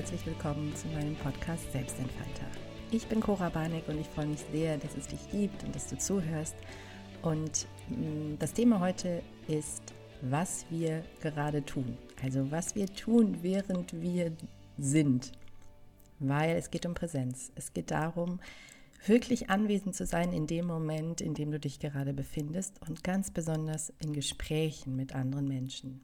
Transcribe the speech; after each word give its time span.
Herzlich 0.00 0.24
willkommen 0.24 0.74
zu 0.76 0.88
meinem 0.88 1.14
Podcast 1.16 1.70
Selbstentfalter. 1.72 2.46
Ich 2.90 3.06
bin 3.06 3.20
Cora 3.20 3.50
Barneck 3.50 3.86
und 3.86 4.00
ich 4.00 4.06
freue 4.06 4.28
mich 4.28 4.42
sehr, 4.50 4.78
dass 4.78 4.96
es 4.96 5.08
dich 5.08 5.30
gibt 5.30 5.62
und 5.62 5.74
dass 5.74 5.88
du 5.88 5.98
zuhörst. 5.98 6.56
Und 7.20 7.66
mm, 7.90 8.36
das 8.38 8.54
Thema 8.54 8.80
heute 8.80 9.22
ist, 9.46 9.82
was 10.22 10.64
wir 10.70 11.04
gerade 11.20 11.62
tun. 11.66 11.98
Also 12.22 12.50
was 12.50 12.74
wir 12.74 12.86
tun, 12.86 13.40
während 13.42 14.00
wir 14.00 14.32
sind. 14.78 15.32
Weil 16.18 16.56
es 16.56 16.70
geht 16.70 16.86
um 16.86 16.94
Präsenz. 16.94 17.52
Es 17.54 17.74
geht 17.74 17.90
darum, 17.90 18.40
wirklich 19.04 19.50
anwesend 19.50 19.94
zu 19.94 20.06
sein 20.06 20.32
in 20.32 20.46
dem 20.46 20.64
Moment, 20.66 21.20
in 21.20 21.34
dem 21.34 21.50
du 21.50 21.60
dich 21.60 21.78
gerade 21.78 22.14
befindest 22.14 22.80
und 22.88 23.04
ganz 23.04 23.30
besonders 23.30 23.92
in 23.98 24.14
Gesprächen 24.14 24.96
mit 24.96 25.14
anderen 25.14 25.46
Menschen. 25.46 26.00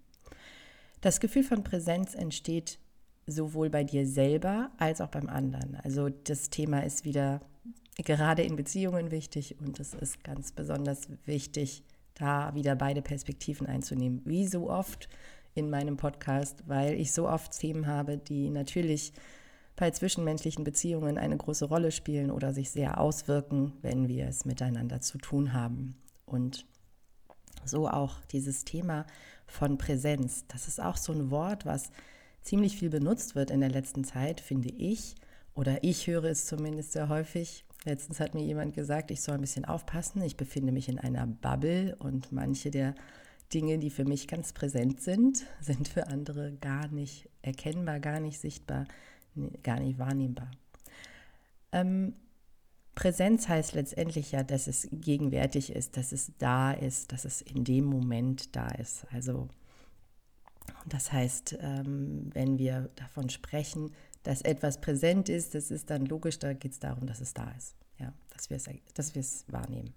Das 1.01 1.19
Gefühl 1.19 1.45
von 1.45 1.65
Präsenz 1.65 2.15
entsteht 2.15 2.79
sowohl 3.27 3.71
bei 3.71 3.85
dir 3.85 4.07
selber 4.07 4.71
als 4.79 5.01
auch 5.01 5.09
beim 5.09 5.29
anderen. 5.29 5.77
Also 5.83 6.09
das 6.09 6.51
Thema 6.51 6.85
ist 6.85 7.05
wieder 7.05 7.41
gerade 7.97 8.43
in 8.43 8.57
Beziehungen 8.57 9.11
wichtig 9.11 9.57
und 9.61 9.81
es 9.81 9.95
ist 9.95 10.23
ganz 10.23 10.53
besonders 10.53 11.09
wichtig, 11.25 11.83
da 12.15 12.55
wieder 12.55 12.77
beide 12.77 13.03
Perspektiven 13.03 13.67
einzunehmen. 13.67 14.23
Wie 14.25 14.47
so 14.47 14.71
oft 14.71 15.09
in 15.55 15.71
meinem 15.71 15.97
Podcast, 15.97 16.63
weil 16.67 16.95
ich 16.95 17.13
so 17.13 17.29
oft 17.29 17.59
Themen 17.59 17.87
habe, 17.87 18.19
die 18.19 18.51
natürlich 18.51 19.13
bei 19.75 19.91
zwischenmenschlichen 19.91 20.65
Beziehungen 20.65 21.19
eine 21.19 21.37
große 21.37 21.67
Rolle 21.67 21.93
spielen 21.93 22.31
oder 22.31 22.53
sich 22.53 22.71
sehr 22.71 23.01
auswirken, 23.01 23.73
wenn 23.83 24.09
wir 24.09 24.27
es 24.27 24.45
miteinander 24.45 25.01
zu 25.01 25.19
tun 25.19 25.53
haben. 25.53 25.97
Und 26.25 26.67
so 27.65 27.89
auch 27.89 28.25
dieses 28.27 28.65
Thema 28.65 29.07
von 29.47 29.79
Präsenz. 29.79 30.45
Das 30.49 30.69
ist 30.69 30.81
auch 30.81 30.97
so 30.97 31.13
ein 31.13 31.31
Wort, 31.31 31.67
was 31.67 31.91
ziemlich 32.47 32.79
viel 32.79 32.91
benutzt 32.91 33.35
wird 33.35 33.51
in 33.51 33.61
der 33.61 33.71
letzten 33.71 34.05
Zeit, 34.05 34.41
finde 34.41 34.69
ich. 34.69 35.17
Oder 35.55 35.83
ich 35.83 36.07
höre 36.07 36.25
es 36.25 36.47
zumindest 36.47 36.93
sehr 36.93 37.09
häufig. 37.09 37.65
Letztens 37.85 38.21
hat 38.21 38.35
mir 38.35 38.45
jemand 38.45 38.75
gesagt, 38.75 39.11
ich 39.11 39.21
soll 39.21 39.35
ein 39.35 39.41
bisschen 39.41 39.65
aufpassen. 39.65 40.23
Ich 40.23 40.37
befinde 40.37 40.73
mich 40.73 40.89
in 40.89 40.99
einer 40.99 41.27
Bubble 41.27 41.97
und 41.99 42.33
manche 42.33 42.71
der 42.71 42.95
Dinge, 43.53 43.79
die 43.79 43.91
für 43.91 44.05
mich 44.05 44.29
ganz 44.29 44.53
präsent 44.53 45.01
sind, 45.01 45.45
sind 45.61 45.89
für 45.89 46.07
andere 46.07 46.53
gar 46.61 46.89
nicht 46.89 47.29
erkennbar, 47.43 48.01
gar 48.01 48.21
nicht 48.21 48.39
sichtbar, 48.39 48.87
gar 49.63 49.81
nicht 49.81 49.99
wahrnehmbar. 49.99 50.51
Ähm, 51.73 52.15
Präsenz 52.95 53.49
heißt 53.49 53.75
letztendlich 53.75 54.33
ja, 54.33 54.43
dass 54.43 54.67
es 54.67 54.89
gegenwärtig 54.91 55.71
ist, 55.71 55.97
dass 55.97 56.13
es 56.13 56.33
da 56.39 56.73
ist, 56.73 57.13
dass 57.13 57.25
es 57.25 57.43
in 57.43 57.65
dem 57.65 57.85
Moment 57.85 58.57
da 58.57 58.69
ist. 58.69 59.07
Also 59.13 59.49
das 60.87 61.13
heißt, 61.13 61.59
ähm, 61.61 62.31
wenn 62.33 62.59
wir 62.59 62.91
davon 62.97 63.29
sprechen, 63.29 63.93
dass 64.23 64.43
etwas 64.43 64.81
präsent 64.81 65.29
ist, 65.29 65.55
das 65.55 65.71
ist 65.71 65.91
dann 65.91 66.07
logisch, 66.07 66.39
da 66.39 66.53
geht 66.53 66.73
es 66.73 66.79
darum, 66.79 67.07
dass 67.07 67.21
es 67.21 67.35
da 67.35 67.51
ist, 67.57 67.77
ja, 67.99 68.13
dass 68.31 68.51
wir 68.51 68.57
es, 68.57 68.69
dass 68.95 69.15
wahrnehmen. 69.53 69.93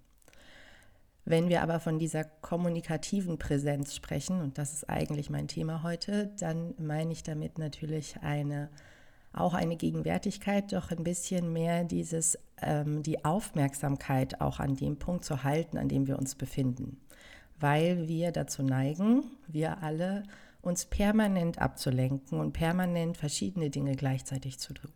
Wenn 1.26 1.50
wir 1.50 1.62
aber 1.62 1.80
von 1.80 2.00
dieser 2.00 2.24
kommunikativen 2.24 3.38
Präsenz 3.38 3.96
sprechen, 3.96 4.42
und 4.42 4.58
das 4.58 4.74
ist 4.74 4.90
eigentlich 4.90 5.30
mein 5.30 5.48
Thema 5.48 5.84
heute, 5.84 6.32
dann 6.40 6.74
meine 6.78 7.12
ich 7.12 7.24
damit 7.24 7.58
natürlich 7.60 8.18
eine 8.22 8.70
auch 9.34 9.54
eine 9.54 9.76
Gegenwärtigkeit, 9.76 10.74
doch 10.74 10.92
ein 10.92 11.04
bisschen 11.04 11.54
mehr 11.54 11.84
dieses, 11.84 12.38
ähm, 12.62 13.04
die 13.04 13.24
Aufmerksamkeit 13.26 14.42
auch 14.42 14.60
an 14.60 14.76
dem 14.76 14.98
Punkt 14.98 15.24
zu 15.24 15.44
halten, 15.44 15.78
an 15.78 15.88
dem 15.88 16.08
wir 16.08 16.18
uns 16.18 16.36
befinden. 16.36 17.00
Weil 17.60 18.08
wir 18.08 18.32
dazu 18.32 18.64
neigen, 18.64 19.24
wir 19.48 19.84
alle, 19.84 20.24
uns 20.62 20.86
permanent 20.86 21.60
abzulenken 21.60 22.40
und 22.40 22.54
permanent 22.54 23.18
verschiedene 23.18 23.70
Dinge 23.70 23.96
gleichzeitig 23.96 24.60
zu 24.60 24.74
tun. 24.74 24.92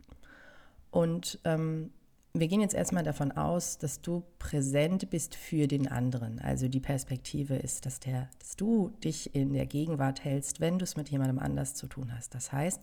Und 0.91 1.39
ähm, 1.45 1.91
wir 2.33 2.47
gehen 2.47 2.61
jetzt 2.61 2.75
erstmal 2.75 3.03
davon 3.03 3.31
aus, 3.31 3.77
dass 3.77 4.01
du 4.01 4.23
präsent 4.39 5.09
bist 5.09 5.35
für 5.35 5.67
den 5.67 5.87
anderen. 5.87 6.39
Also 6.39 6.67
die 6.67 6.79
Perspektive 6.79 7.55
ist, 7.55 7.85
dass, 7.85 7.99
der, 7.99 8.29
dass 8.39 8.55
du 8.55 8.89
dich 9.03 9.35
in 9.35 9.53
der 9.53 9.65
Gegenwart 9.65 10.23
hältst, 10.23 10.59
wenn 10.59 10.79
du 10.79 10.83
es 10.83 10.97
mit 10.97 11.09
jemandem 11.09 11.39
anders 11.39 11.75
zu 11.75 11.87
tun 11.87 12.11
hast. 12.13 12.33
Das 12.33 12.51
heißt, 12.51 12.81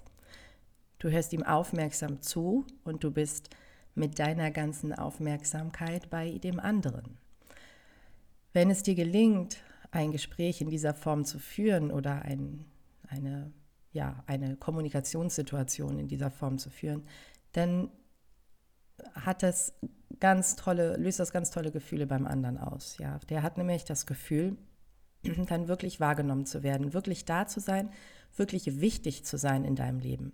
Du 1.00 1.10
hörst 1.10 1.32
ihm 1.32 1.42
aufmerksam 1.42 2.20
zu 2.20 2.66
und 2.84 3.02
du 3.02 3.10
bist 3.10 3.48
mit 3.94 4.18
deiner 4.18 4.50
ganzen 4.50 4.92
Aufmerksamkeit 4.92 6.10
bei 6.10 6.36
dem 6.36 6.60
anderen. 6.60 7.16
Wenn 8.52 8.70
es 8.70 8.82
dir 8.82 8.94
gelingt, 8.94 9.56
ein 9.92 10.12
Gespräch 10.12 10.60
in 10.60 10.68
dieser 10.68 10.92
Form 10.92 11.24
zu 11.24 11.38
führen 11.38 11.91
oder 11.91 12.22
ein, 12.22 12.66
eine, 13.10 13.53
ja, 13.93 14.22
eine 14.26 14.56
Kommunikationssituation 14.56 15.98
in 15.98 16.09
dieser 16.09 16.31
Form 16.31 16.59
zu 16.59 16.71
führen, 16.71 17.04
dann 17.53 17.91
hat 19.15 19.43
das 19.43 19.75
ganz 20.19 20.56
tolle, 20.56 20.97
löst 20.97 21.21
das 21.21 21.32
ganz 21.32 21.50
tolle 21.50 21.71
Gefühle 21.71 22.06
beim 22.06 22.26
anderen 22.26 22.59
aus. 22.59 22.98
Ja, 22.98 23.19
der 23.31 23.43
hat 23.43 23.59
nämlich 23.59 23.84
das 23.84 24.06
Gefühl, 24.06 24.56
dann 25.48 25.69
wirklich 25.69 26.00
wahrgenommen 26.00 26.47
zu 26.47 26.62
werden, 26.62 26.93
wirklich 26.93 27.25
da 27.25 27.47
zu 27.47 27.60
sein, 27.60 27.91
wirklich 28.37 28.81
wichtig 28.81 29.25
zu 29.25 29.38
sein 29.38 29.65
in 29.65 29.75
deinem 29.75 29.98
Leben 29.98 30.32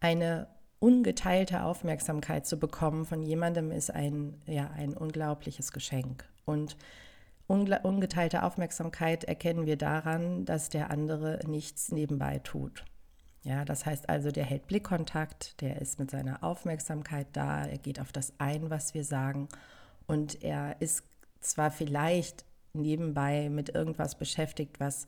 eine 0.00 0.48
ungeteilte 0.78 1.62
Aufmerksamkeit 1.62 2.46
zu 2.46 2.58
bekommen 2.58 3.04
von 3.06 3.22
jemandem 3.22 3.70
ist 3.70 3.90
ein, 3.90 4.40
ja, 4.46 4.70
ein 4.70 4.94
unglaubliches 4.94 5.72
Geschenk. 5.72 6.28
Und 6.44 6.76
ungeteilte 7.48 8.42
Aufmerksamkeit 8.42 9.24
erkennen 9.24 9.66
wir 9.66 9.76
daran, 9.76 10.44
dass 10.44 10.68
der 10.68 10.90
andere 10.90 11.40
nichts 11.46 11.92
nebenbei 11.92 12.38
tut. 12.40 12.84
Ja, 13.42 13.64
das 13.64 13.86
heißt 13.86 14.08
also, 14.08 14.32
der 14.32 14.44
hält 14.44 14.66
Blickkontakt, 14.66 15.60
der 15.60 15.80
ist 15.80 16.00
mit 16.00 16.10
seiner 16.10 16.42
Aufmerksamkeit 16.42 17.28
da, 17.32 17.64
er 17.64 17.78
geht 17.78 18.00
auf 18.00 18.10
das 18.10 18.32
ein, 18.38 18.70
was 18.70 18.92
wir 18.94 19.04
sagen 19.04 19.48
und 20.08 20.42
er 20.42 20.80
ist 20.80 21.04
zwar 21.40 21.70
vielleicht 21.70 22.44
nebenbei 22.72 23.48
mit 23.48 23.68
irgendwas 23.68 24.16
beschäftigt, 24.16 24.80
was 24.80 25.06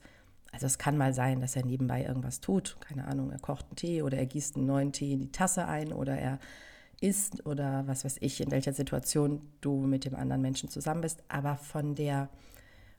also 0.51 0.65
es 0.65 0.77
kann 0.77 0.97
mal 0.97 1.13
sein, 1.13 1.41
dass 1.41 1.55
er 1.55 1.65
nebenbei 1.65 2.03
irgendwas 2.03 2.41
tut. 2.41 2.77
Keine 2.81 3.05
Ahnung, 3.07 3.31
er 3.31 3.39
kocht 3.39 3.65
einen 3.67 3.75
Tee 3.75 4.01
oder 4.01 4.17
er 4.17 4.25
gießt 4.25 4.55
einen 4.55 4.65
neuen 4.65 4.91
Tee 4.91 5.13
in 5.13 5.19
die 5.19 5.31
Tasse 5.31 5.67
ein 5.67 5.93
oder 5.93 6.17
er 6.17 6.39
isst 7.01 7.45
oder 7.45 7.83
was 7.87 8.05
weiß 8.05 8.17
ich, 8.21 8.41
in 8.41 8.51
welcher 8.51 8.73
Situation 8.73 9.41
du 9.61 9.77
mit 9.81 10.05
dem 10.05 10.15
anderen 10.15 10.41
Menschen 10.41 10.69
zusammen 10.69 11.01
bist. 11.01 11.23
Aber 11.27 11.55
von 11.57 11.95
der 11.95 12.29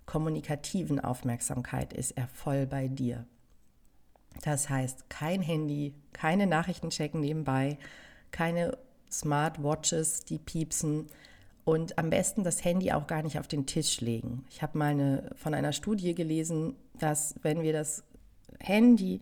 kommunikativen 0.07 1.01
Aufmerksamkeit 1.01 1.93
ist 1.93 2.13
er 2.13 2.29
voll 2.29 2.67
bei 2.67 2.89
dir. 2.89 3.27
Das 4.43 4.69
heißt, 4.69 5.11
kein 5.11 5.43
Handy, 5.43 5.95
keine 6.13 6.47
Nachrichten 6.47 6.91
checken 6.91 7.21
nebenbei, 7.21 7.79
keine 8.31 8.79
Smartwatches, 9.11 10.25
die 10.25 10.39
piepsen, 10.39 11.07
und 11.65 11.99
am 11.99 12.11
besten 12.11 12.43
das 12.43 12.65
Handy 12.65 12.91
auch 12.91 13.07
gar 13.07 13.23
nicht 13.23 13.39
auf 13.39 13.47
den 13.47 13.67
Tisch 13.67 14.01
legen. 14.01 14.45
Ich 14.51 14.63
habe 14.63 14.79
mal 14.79 14.91
eine, 14.91 15.31
von 15.37 15.55
einer 15.55 15.73
Studie 15.73 16.15
gelesen, 16.15 16.75
dass 16.99 17.35
wenn 17.43 17.63
wir 17.63 17.73
das 17.73 18.03
Handy 18.59 19.21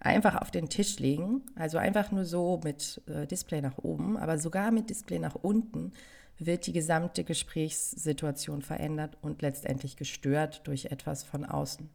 einfach 0.00 0.40
auf 0.40 0.50
den 0.50 0.68
Tisch 0.68 0.98
legen, 0.98 1.42
also 1.54 1.78
einfach 1.78 2.10
nur 2.10 2.24
so 2.24 2.60
mit 2.64 3.02
äh, 3.06 3.26
Display 3.26 3.60
nach 3.60 3.78
oben, 3.78 4.16
aber 4.16 4.38
sogar 4.38 4.70
mit 4.70 4.90
Display 4.90 5.18
nach 5.18 5.34
unten, 5.34 5.92
wird 6.38 6.66
die 6.66 6.72
gesamte 6.72 7.22
Gesprächssituation 7.22 8.62
verändert 8.62 9.18
und 9.20 9.42
letztendlich 9.42 9.96
gestört 9.96 10.66
durch 10.66 10.86
etwas 10.86 11.22
von 11.22 11.44
außen. 11.44 11.88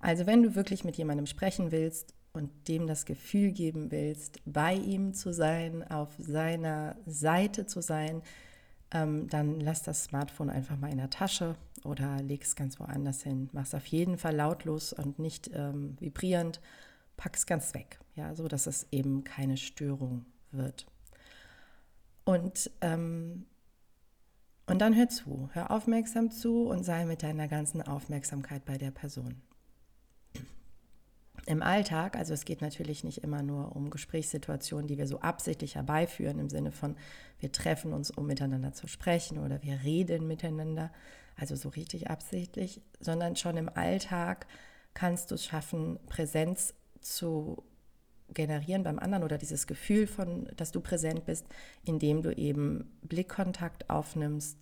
Also 0.00 0.26
wenn 0.26 0.42
du 0.42 0.54
wirklich 0.54 0.84
mit 0.84 0.96
jemandem 0.96 1.26
sprechen 1.26 1.70
willst 1.70 2.14
und 2.32 2.50
dem 2.68 2.86
das 2.86 3.04
Gefühl 3.04 3.52
geben 3.52 3.90
willst, 3.90 4.40
bei 4.46 4.74
ihm 4.74 5.14
zu 5.14 5.32
sein, 5.32 5.88
auf 5.88 6.08
seiner 6.18 6.96
Seite 7.06 7.66
zu 7.66 7.80
sein, 7.82 8.22
ähm, 8.90 9.28
dann 9.28 9.60
lass 9.60 9.82
das 9.82 10.04
Smartphone 10.04 10.50
einfach 10.50 10.78
mal 10.78 10.90
in 10.90 10.98
der 10.98 11.10
Tasche 11.10 11.56
oder 11.84 12.22
leg 12.22 12.42
es 12.42 12.56
ganz 12.56 12.80
woanders 12.80 13.22
hin. 13.22 13.50
Mach 13.52 13.64
es 13.64 13.74
auf 13.74 13.86
jeden 13.86 14.18
Fall 14.18 14.36
lautlos 14.36 14.92
und 14.92 15.18
nicht 15.18 15.50
ähm, 15.52 15.96
vibrierend. 16.00 16.60
Pack 17.16 17.36
es 17.36 17.46
ganz 17.46 17.74
weg, 17.74 17.98
ja, 18.14 18.34
so 18.34 18.48
dass 18.48 18.66
es 18.66 18.86
eben 18.90 19.24
keine 19.24 19.56
Störung 19.56 20.26
wird. 20.50 20.86
Und, 22.24 22.70
ähm, 22.80 23.46
und 24.66 24.78
dann 24.78 24.96
hör 24.96 25.08
zu, 25.08 25.50
hör 25.52 25.70
aufmerksam 25.70 26.30
zu 26.30 26.68
und 26.68 26.84
sei 26.84 27.04
mit 27.04 27.22
deiner 27.22 27.48
ganzen 27.48 27.82
Aufmerksamkeit 27.82 28.64
bei 28.64 28.78
der 28.78 28.90
Person 28.90 29.42
im 31.46 31.62
Alltag, 31.62 32.16
also 32.16 32.32
es 32.32 32.44
geht 32.44 32.62
natürlich 32.62 33.04
nicht 33.04 33.18
immer 33.18 33.42
nur 33.42 33.76
um 33.76 33.90
Gesprächssituationen, 33.90 34.86
die 34.86 34.96
wir 34.96 35.06
so 35.06 35.20
absichtlich 35.20 35.74
herbeiführen, 35.74 36.38
im 36.38 36.48
Sinne 36.48 36.72
von, 36.72 36.96
wir 37.38 37.52
treffen 37.52 37.92
uns, 37.92 38.10
um 38.10 38.26
miteinander 38.26 38.72
zu 38.72 38.86
sprechen 38.86 39.38
oder 39.38 39.62
wir 39.62 39.82
reden 39.82 40.26
miteinander, 40.26 40.90
also 41.36 41.54
so 41.56 41.68
richtig 41.68 42.08
absichtlich, 42.08 42.80
sondern 43.00 43.36
schon 43.36 43.56
im 43.56 43.68
Alltag 43.68 44.46
kannst 44.94 45.30
du 45.30 45.34
es 45.34 45.44
schaffen, 45.44 45.98
Präsenz 46.06 46.74
zu 47.04 47.62
generieren 48.32 48.82
beim 48.82 48.98
anderen 48.98 49.24
oder 49.24 49.38
dieses 49.38 49.66
Gefühl 49.66 50.06
von, 50.06 50.48
dass 50.56 50.72
du 50.72 50.80
präsent 50.80 51.26
bist, 51.26 51.46
indem 51.84 52.22
du 52.22 52.34
eben 52.34 52.90
Blickkontakt 53.02 53.90
aufnimmst, 53.90 54.56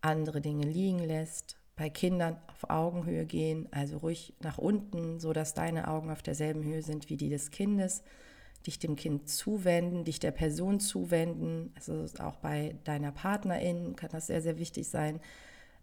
andere 0.00 0.40
Dinge 0.40 0.66
liegen 0.66 0.98
lässt, 0.98 1.56
bei 1.76 1.88
Kindern 1.88 2.36
auf 2.48 2.68
Augenhöhe 2.68 3.24
gehen, 3.24 3.68
also 3.70 3.98
ruhig 3.98 4.34
nach 4.40 4.58
unten, 4.58 5.20
so 5.20 5.32
dass 5.32 5.54
deine 5.54 5.88
Augen 5.88 6.10
auf 6.10 6.22
derselben 6.22 6.64
Höhe 6.64 6.82
sind 6.82 7.08
wie 7.08 7.16
die 7.16 7.30
des 7.30 7.50
Kindes. 7.50 8.02
Dich 8.66 8.78
dem 8.78 8.94
Kind 8.94 9.28
zuwenden, 9.28 10.04
dich 10.04 10.20
der 10.20 10.30
Person 10.30 10.78
zuwenden. 10.78 11.72
Also 11.74 12.06
auch 12.22 12.36
bei 12.36 12.76
deiner 12.84 13.10
Partnerin 13.10 13.96
kann 13.96 14.10
das 14.12 14.28
sehr, 14.28 14.42
sehr 14.42 14.58
wichtig 14.58 14.88
sein. 14.88 15.20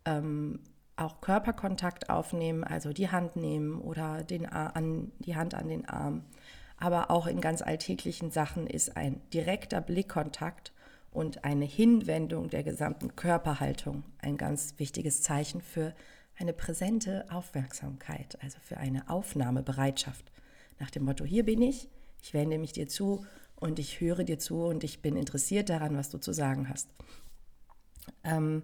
Ähm, 0.06 0.60
auch 1.00 1.22
Körperkontakt 1.22 2.10
aufnehmen, 2.10 2.64
also 2.64 2.94
die 2.94 3.10
Hand 3.10 3.36
nehmen 3.36 3.80
oder 3.80 4.24
den, 4.24 4.46
an, 4.46 5.12
die 5.20 5.36
Hand 5.36 5.56
an 5.56 5.68
den 5.68 5.88
Arm. 5.88 6.24
Aber 6.78 7.12
auch 7.12 7.28
in 7.28 7.42
ganz 7.42 7.62
alltäglichen 7.62 8.32
Sachen 8.32 8.68
ist 8.68 8.96
ein 8.96 9.22
direkter 9.34 9.82
Blickkontakt 9.82 10.72
und 11.12 11.44
eine 11.44 11.66
Hinwendung 11.66 12.50
der 12.50 12.64
gesamten 12.64 13.16
Körperhaltung 13.16 14.04
ein 14.20 14.38
ganz 14.38 14.76
wichtiges 14.78 15.22
Zeichen 15.22 15.62
für 15.62 15.94
eine 16.38 16.54
präsente 16.54 17.26
Aufmerksamkeit, 17.32 18.38
also 18.42 18.58
für 18.62 18.78
eine 18.78 19.10
Aufnahmebereitschaft. 19.10 20.32
Nach 20.80 20.90
dem 20.90 21.04
Motto, 21.04 21.26
hier 21.26 21.44
bin 21.44 21.62
ich, 21.62 21.90
ich 22.22 22.34
wende 22.34 22.58
mich 22.58 22.72
dir 22.72 22.88
zu 22.88 23.26
und 23.58 23.80
ich 23.80 24.00
höre 24.00 24.24
dir 24.24 24.40
zu 24.40 24.64
und 24.64 24.84
ich 24.86 25.02
bin 25.02 25.18
interessiert 25.18 25.70
daran, 25.70 25.98
was 25.98 26.10
du 26.10 26.18
zu 26.18 26.32
sagen 26.32 26.70
hast. 26.70 26.90
Ähm, 28.24 28.64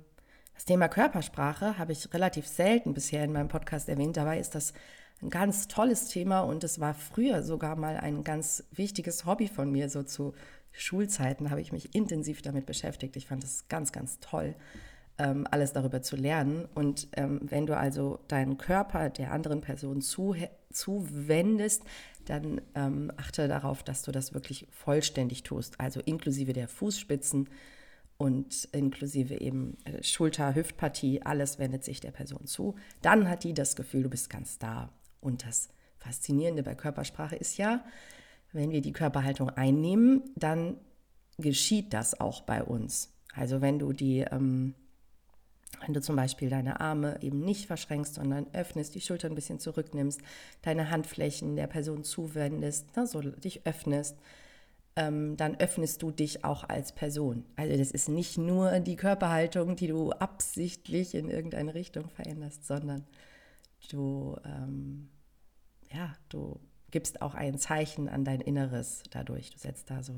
das 0.55 0.65
Thema 0.65 0.87
Körpersprache 0.87 1.77
habe 1.77 1.91
ich 1.91 2.13
relativ 2.13 2.47
selten 2.47 2.93
bisher 2.93 3.23
in 3.23 3.33
meinem 3.33 3.49
Podcast 3.49 3.87
erwähnt. 3.89 4.17
Dabei 4.17 4.39
ist 4.39 4.55
das 4.55 4.73
ein 5.21 5.29
ganz 5.29 5.67
tolles 5.67 6.07
Thema 6.07 6.41
und 6.41 6.63
es 6.63 6.79
war 6.79 6.93
früher 6.93 7.43
sogar 7.43 7.75
mal 7.75 7.97
ein 7.97 8.23
ganz 8.23 8.63
wichtiges 8.71 9.25
Hobby 9.25 9.47
von 9.47 9.71
mir, 9.71 9.89
so 9.89 10.03
zu 10.03 10.33
Schulzeiten 10.71 11.51
habe 11.51 11.61
ich 11.61 11.71
mich 11.71 11.95
intensiv 11.95 12.41
damit 12.41 12.65
beschäftigt. 12.65 13.15
Ich 13.15 13.27
fand 13.27 13.43
es 13.43 13.67
ganz, 13.69 13.91
ganz 13.91 14.19
toll, 14.19 14.55
ähm, 15.17 15.47
alles 15.49 15.73
darüber 15.73 16.01
zu 16.01 16.15
lernen. 16.15 16.67
Und 16.73 17.07
ähm, 17.13 17.39
wenn 17.43 17.65
du 17.65 17.77
also 17.77 18.19
deinen 18.27 18.57
Körper 18.57 19.09
der 19.09 19.31
anderen 19.31 19.61
Person 19.61 20.01
zu, 20.01 20.35
zuwendest, 20.71 21.83
dann 22.25 22.59
ähm, 22.75 23.11
achte 23.17 23.47
darauf, 23.47 23.83
dass 23.83 24.01
du 24.01 24.11
das 24.11 24.33
wirklich 24.33 24.67
vollständig 24.71 25.43
tust, 25.43 25.79
also 25.79 26.01
inklusive 26.01 26.53
der 26.53 26.67
Fußspitzen 26.67 27.49
und 28.17 28.65
inklusive 28.71 29.39
eben 29.41 29.77
äh, 29.83 30.01
Schulter, 30.03 30.55
Hüftpartie, 30.55 31.21
alles 31.23 31.59
wendet 31.59 31.83
sich 31.83 31.99
der 31.99 32.11
Person 32.11 32.45
zu. 32.45 32.75
Dann 33.01 33.29
hat 33.29 33.43
die 33.43 33.53
das 33.53 33.75
Gefühl, 33.75 34.03
du 34.03 34.09
bist 34.09 34.29
ganz 34.29 34.57
da. 34.57 34.89
Und 35.19 35.45
das 35.45 35.69
Faszinierende 35.97 36.63
bei 36.63 36.75
Körpersprache 36.75 37.35
ist 37.35 37.57
ja, 37.57 37.83
wenn 38.53 38.71
wir 38.71 38.81
die 38.81 38.93
Körperhaltung 38.93 39.49
einnehmen, 39.49 40.23
dann 40.35 40.77
geschieht 41.37 41.93
das 41.93 42.19
auch 42.19 42.41
bei 42.41 42.63
uns. 42.63 43.11
Also 43.33 43.59
wenn 43.59 43.79
du 43.79 43.91
die, 43.91 44.19
ähm, 44.19 44.75
wenn 45.83 45.93
du 45.93 46.01
zum 46.01 46.15
Beispiel 46.15 46.49
deine 46.49 46.79
Arme 46.79 47.17
eben 47.21 47.41
nicht 47.41 47.67
verschränkst, 47.67 48.13
sondern 48.13 48.47
öffnest, 48.53 48.95
die 48.95 49.01
Schulter 49.01 49.27
ein 49.27 49.35
bisschen 49.35 49.59
zurücknimmst, 49.59 50.21
deine 50.61 50.89
Handflächen 50.89 51.57
der 51.57 51.67
Person 51.67 52.05
zuwendest, 52.05 52.95
ne, 52.95 53.05
so 53.05 53.19
dich 53.21 53.65
öffnest, 53.65 54.15
ähm, 54.95 55.35
dann 55.37 55.59
öffnest 55.59 56.01
du 56.01 56.11
dich 56.11 56.45
auch 56.45 56.63
als 56.67 56.93
Person. 56.93 57.45
Also 57.55 57.77
das 57.77 57.91
ist 57.91 58.07
nicht 58.07 58.37
nur 58.37 58.79
die 58.79 58.95
Körperhaltung, 58.95 59.75
die 59.75 59.87
du 59.87 60.11
absichtlich 60.11 61.15
in 61.15 61.29
irgendeine 61.29 61.75
Richtung 61.75 62.09
veränderst, 62.09 62.65
sondern 62.65 63.05
du, 63.91 64.37
ähm, 64.45 65.09
ja, 65.91 66.13
du 66.29 66.59
gibst 66.91 67.21
auch 67.21 67.35
ein 67.35 67.57
Zeichen 67.57 68.07
an 68.07 68.23
dein 68.23 68.39
Inneres 68.39 69.03
dadurch. 69.11 69.51
Du 69.51 69.57
setzt 69.57 69.89
da 69.89 70.01
so, 70.01 70.13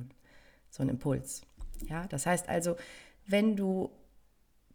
so 0.70 0.84
einen 0.84 0.92
Impuls. 0.92 1.42
Ja, 1.88 2.06
das 2.08 2.26
heißt 2.26 2.50
also, 2.50 2.76
wenn 3.26 3.56
du 3.56 3.90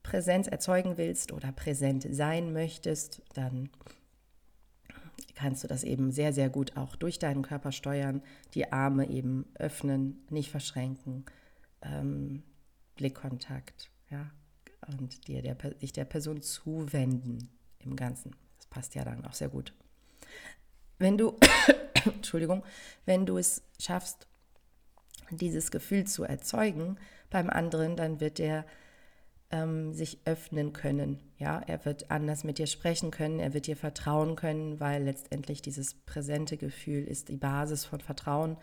Präsenz 0.02 0.48
erzeugen 0.48 0.96
willst 0.96 1.32
oder 1.32 1.52
präsent 1.52 2.06
sein 2.10 2.52
möchtest, 2.52 3.22
dann 3.34 3.70
kannst 5.34 5.64
du 5.64 5.68
das 5.68 5.84
eben 5.84 6.10
sehr, 6.10 6.32
sehr 6.32 6.50
gut 6.50 6.76
auch 6.76 6.96
durch 6.96 7.18
deinen 7.18 7.42
Körper 7.42 7.72
steuern, 7.72 8.22
die 8.54 8.72
Arme 8.72 9.08
eben 9.08 9.46
öffnen, 9.54 10.24
nicht 10.30 10.50
verschränken, 10.50 11.24
ähm, 11.82 12.42
Blickkontakt, 12.96 13.90
ja, 14.10 14.30
und 14.86 15.28
dir 15.28 15.42
der, 15.42 15.54
dich 15.54 15.92
der 15.92 16.04
Person 16.04 16.42
zuwenden 16.42 17.48
im 17.78 17.96
Ganzen. 17.96 18.36
Das 18.58 18.66
passt 18.66 18.94
ja 18.94 19.04
dann 19.04 19.24
auch 19.24 19.34
sehr 19.34 19.48
gut. 19.48 19.74
Wenn 20.98 21.18
du 21.18 21.36
Entschuldigung, 22.04 22.64
wenn 23.06 23.26
du 23.26 23.38
es 23.38 23.62
schaffst, 23.78 24.26
dieses 25.30 25.70
Gefühl 25.70 26.04
zu 26.04 26.24
erzeugen 26.24 26.98
beim 27.30 27.48
anderen, 27.48 27.96
dann 27.96 28.20
wird 28.20 28.38
er 28.38 28.66
ähm, 29.52 29.92
sich 29.92 30.18
öffnen 30.24 30.72
können. 30.72 31.20
Ja, 31.38 31.60
er 31.66 31.84
wird 31.84 32.10
anders 32.10 32.42
mit 32.42 32.58
dir 32.58 32.66
sprechen 32.66 33.10
können, 33.10 33.38
er 33.38 33.54
wird 33.54 33.66
dir 33.66 33.76
vertrauen 33.76 34.34
können, 34.34 34.80
weil 34.80 35.04
letztendlich 35.04 35.62
dieses 35.62 35.94
präsente 35.94 36.56
Gefühl 36.56 37.04
ist 37.04 37.28
die 37.28 37.36
Basis 37.36 37.84
von 37.84 38.00
Vertrauen 38.00 38.56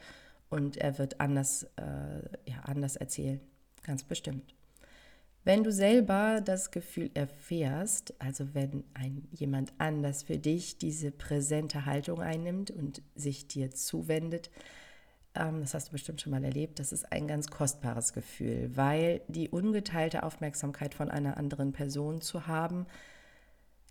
und 0.50 0.78
er 0.78 0.98
wird 0.98 1.22
anders, 1.22 1.64
äh, 1.78 2.50
ja, 2.50 2.60
anders 2.64 2.96
erzählen, 2.96 3.40
ganz 3.84 4.04
bestimmt. 4.04 4.56
Wenn 5.46 5.64
du 5.64 5.72
selber 5.72 6.42
das 6.44 6.70
Gefühl 6.70 7.12
erfährst, 7.14 8.14
also 8.20 8.54
wenn 8.54 8.84
ein, 8.94 9.28
jemand 9.32 9.74
anders 9.78 10.24
für 10.24 10.38
dich 10.38 10.78
diese 10.78 11.12
präsente 11.12 11.86
Haltung 11.86 12.22
einnimmt 12.22 12.72
und 12.72 13.02
sich 13.16 13.48
dir 13.48 13.72
zuwendet, 13.72 14.50
das 15.34 15.74
hast 15.74 15.90
du 15.90 15.92
bestimmt 15.92 16.22
schon 16.22 16.32
mal 16.32 16.44
erlebt, 16.44 16.80
das 16.80 16.92
ist 16.92 17.12
ein 17.12 17.28
ganz 17.28 17.48
kostbares 17.48 18.14
Gefühl, 18.14 18.72
weil 18.76 19.22
die 19.28 19.50
ungeteilte 19.50 20.24
Aufmerksamkeit 20.24 20.94
von 20.94 21.10
einer 21.10 21.38
anderen 21.38 21.72
Person 21.72 22.22
zu 22.22 22.48
haben, 22.48 22.88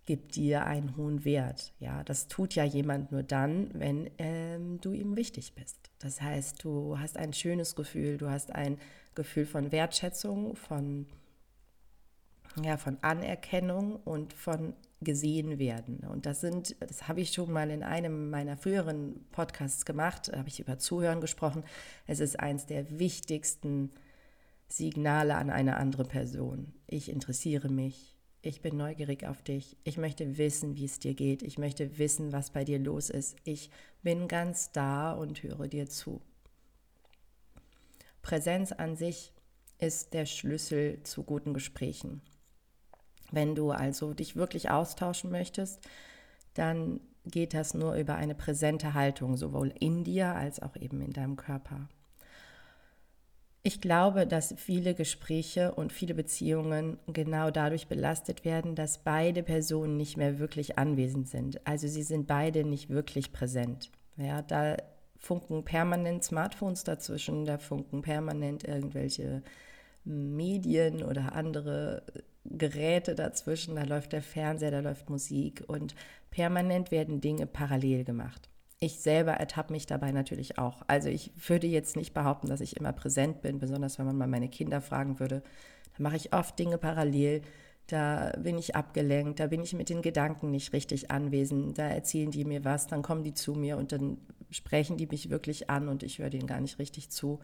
gibt 0.05 0.37
dir 0.37 0.65
einen 0.65 0.97
hohen 0.97 1.25
Wert. 1.25 1.75
Ja, 1.81 2.03
das 2.03 2.29
tut 2.29 2.55
ja 2.55 2.65
jemand 2.65 3.13
nur 3.13 3.23
dann, 3.23 3.71
wenn 3.75 4.11
ähm, 4.19 4.81
du 4.81 4.93
ihm 4.93 5.17
wichtig 5.17 5.55
bist. 5.55 5.91
Das 5.99 6.23
heißt, 6.23 6.65
du 6.65 6.99
hast 6.99 7.17
ein 7.19 7.33
schönes 7.35 7.77
Gefühl, 7.77 8.17
du 8.17 8.31
hast 8.31 8.55
ein 8.55 8.79
Gefühl 9.15 9.45
von 9.45 9.71
Wertschätzung, 9.71 10.57
von 10.57 11.07
ja, 12.63 12.77
von 12.77 12.99
Anerkennung 13.03 13.97
und 13.97 14.33
von 14.33 14.75
gesehen 15.01 15.59
werden. 15.59 16.01
Und 16.01 16.27
das 16.27 16.41
sind, 16.41 16.77
das 16.81 17.07
habe 17.07 17.21
ich 17.21 17.33
schon 17.33 17.53
mal 17.53 17.71
in 17.71 17.83
einem 17.83 18.31
meiner 18.31 18.57
früheren 18.57 19.25
Podcasts 19.31 19.85
gemacht, 19.85 20.31
habe 20.35 20.49
ich 20.49 20.61
über 20.61 20.79
Zuhören 20.79 21.21
gesprochen. 21.21 21.65
Es 22.07 22.21
ist 22.21 22.41
eines 22.41 22.67
der 22.67 22.99
wichtigsten 22.99 23.91
Signale 24.69 25.37
an 25.37 25.51
eine 25.51 25.77
andere 25.77 26.05
Person. 26.05 26.73
Ich 26.87 27.09
interessiere 27.11 27.69
mich, 27.69 28.17
ich 28.43 28.61
bin 28.61 28.77
neugierig 28.77 29.25
auf 29.25 29.43
dich, 29.43 29.77
ich 29.85 29.99
möchte 29.99 30.37
wissen, 30.37 30.77
wie 30.77 30.85
es 30.85 30.99
dir 30.99 31.15
geht, 31.15 31.43
ich 31.43 31.59
möchte 31.59 31.99
wissen, 31.99 32.33
was 32.33 32.51
bei 32.51 32.65
dir 32.65 32.79
los 32.79 33.09
ist. 33.09 33.37
Ich 33.45 33.71
bin 34.03 34.29
ganz 34.29 34.73
da 34.73 35.13
und 35.13 35.43
höre 35.43 35.69
dir 35.69 35.89
zu. 35.89 36.21
Präsenz 38.23 38.73
an 38.73 38.97
sich 38.97 39.33
ist 39.79 40.13
der 40.13 40.27
Schlüssel 40.27 41.03
zu 41.05 41.23
guten 41.23 41.55
Gesprächen. 41.55 42.21
Wenn 43.31 43.55
du 43.55 43.71
also 43.71 44.15
dich 44.15 44.37
wirklich 44.37 44.71
austauschen 44.71 45.31
möchtest, 45.31 45.81
dann 46.55 47.01
geht 47.25 47.55
das 47.55 47.75
nur 47.75 47.95
über 47.95 48.15
eine 48.15 48.35
präsente 48.35 48.95
Haltung, 48.95 49.37
sowohl 49.37 49.73
in 49.79 50.05
dir 50.05 50.35
als 50.35 50.61
auch 50.61 50.77
eben 50.77 51.01
in 51.01 51.13
deinem 51.13 51.37
Körper. 51.37 51.89
Ich 53.63 53.81
glaube, 53.81 54.27
dass 54.27 54.55
viele 54.57 54.95
Gespräche 54.95 55.75
und 55.75 55.93
viele 55.93 56.15
Beziehungen 56.15 56.97
genau 57.07 57.51
dadurch 57.51 57.87
belastet 57.87 58.45
werden, 58.45 58.75
dass 58.75 58.99
beide 58.99 59.43
Personen 59.43 59.97
nicht 59.97 60.17
mehr 60.17 60.39
wirklich 60.39 60.79
anwesend 60.79 61.29
sind. 61.29 61.67
Also 61.67 61.87
sie 61.87 62.05
sind 62.05 62.27
beide 62.27 62.65
nicht 62.65 62.89
wirklich 62.89 63.33
präsent. 63.33 63.91
Ja, 64.17 64.43
da 64.43 64.77
funken 65.19 65.65
permanent 65.65 66.25
Smartphones 66.25 66.85
dazwischen, 66.85 67.45
da 67.45 67.59
funken 67.59 68.01
permanent 68.03 68.65
irgendwelche 68.65 69.43
Medien 70.05 71.03
oder 71.03 71.35
andere 71.35 72.05
Geräte 72.51 73.15
dazwischen, 73.15 73.77
da 73.77 73.85
läuft 73.85 74.13
der 74.13 74.23
Fernseher, 74.23 74.71
da 74.71 74.81
läuft 74.81 75.11
Musik 75.11 75.65
und 75.67 75.95
permanent 76.31 76.91
werden 76.91 77.21
Dinge 77.21 77.47
parallel 77.47 78.05
gemacht. 78.05 78.49
Ich 78.81 79.01
selber 79.01 79.33
ertappe 79.33 79.73
mich 79.73 79.87
dabei 79.87 80.13
natürlich 80.13 80.59
auch. 80.59 80.83
Also 80.87 81.09
ich 81.09 81.33
würde 81.49 81.67
jetzt 81.67 81.97
nicht 81.97 82.15
behaupten, 82.15 82.49
dass 82.49 82.61
ich 82.61 82.77
immer 82.77 82.93
präsent 82.93 83.43
bin, 83.43 83.59
besonders 83.59 83.99
wenn 83.99 84.07
man 84.07 84.17
mal 84.17 84.29
meine 84.29 84.49
Kinder 84.49 84.81
fragen 84.81 85.19
würde. 85.19 85.43
Da 85.97 86.03
mache 86.03 86.17
ich 86.17 86.33
oft 86.33 86.59
Dinge 86.59 86.79
parallel. 86.79 87.43
Da 87.89 88.33
bin 88.39 88.59
ich 88.59 88.77
abgelenkt, 88.77 89.41
da 89.41 89.47
bin 89.47 89.63
ich 89.63 89.73
mit 89.73 89.89
den 89.89 90.03
Gedanken 90.03 90.51
nicht 90.51 90.73
richtig 90.75 91.11
anwesend. 91.11 91.79
Da 91.79 91.89
erzählen 91.89 92.31
die 92.31 92.45
mir 92.45 92.65
was, 92.65 92.87
dann 92.87 93.03
kommen 93.03 93.25
die 93.25 93.35
zu 93.35 93.55
mir 93.55 93.79
und 93.79 93.93
dann 93.93 94.19
sprechen 94.51 94.97
die 94.97 95.07
mich 95.07 95.31
wirklich 95.31 95.71
an 95.71 95.89
und 95.89 96.03
ich 96.03 96.19
höre 96.19 96.31
denen 96.31 96.47
gar 96.47 96.61
nicht 96.61 96.79
richtig 96.79 97.11
zu. 97.11 97.41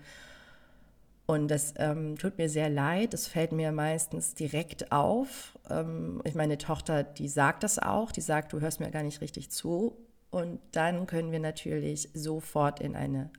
Und 1.26 1.48
das 1.48 1.72
ähm, 1.78 2.18
tut 2.18 2.36
mir 2.36 2.48
sehr 2.48 2.68
leid. 2.68 3.14
Das 3.14 3.26
fällt 3.26 3.52
mir 3.52 3.72
meistens 3.72 4.34
direkt 4.34 4.92
auf. 4.92 5.58
Ähm, 5.70 6.22
meine 6.34 6.58
Tochter, 6.58 7.02
die 7.02 7.28
sagt 7.28 7.62
das 7.62 7.78
auch. 7.78 8.12
Die 8.12 8.20
sagt, 8.20 8.52
du 8.52 8.60
hörst 8.60 8.80
mir 8.80 8.90
gar 8.90 9.02
nicht 9.02 9.20
richtig 9.20 9.50
zu. 9.50 9.96
Und 10.30 10.60
dann 10.72 11.06
können 11.06 11.32
wir 11.32 11.40
natürlich 11.40 12.10
sofort 12.12 12.80
in 12.80 12.96
eine 12.96 13.30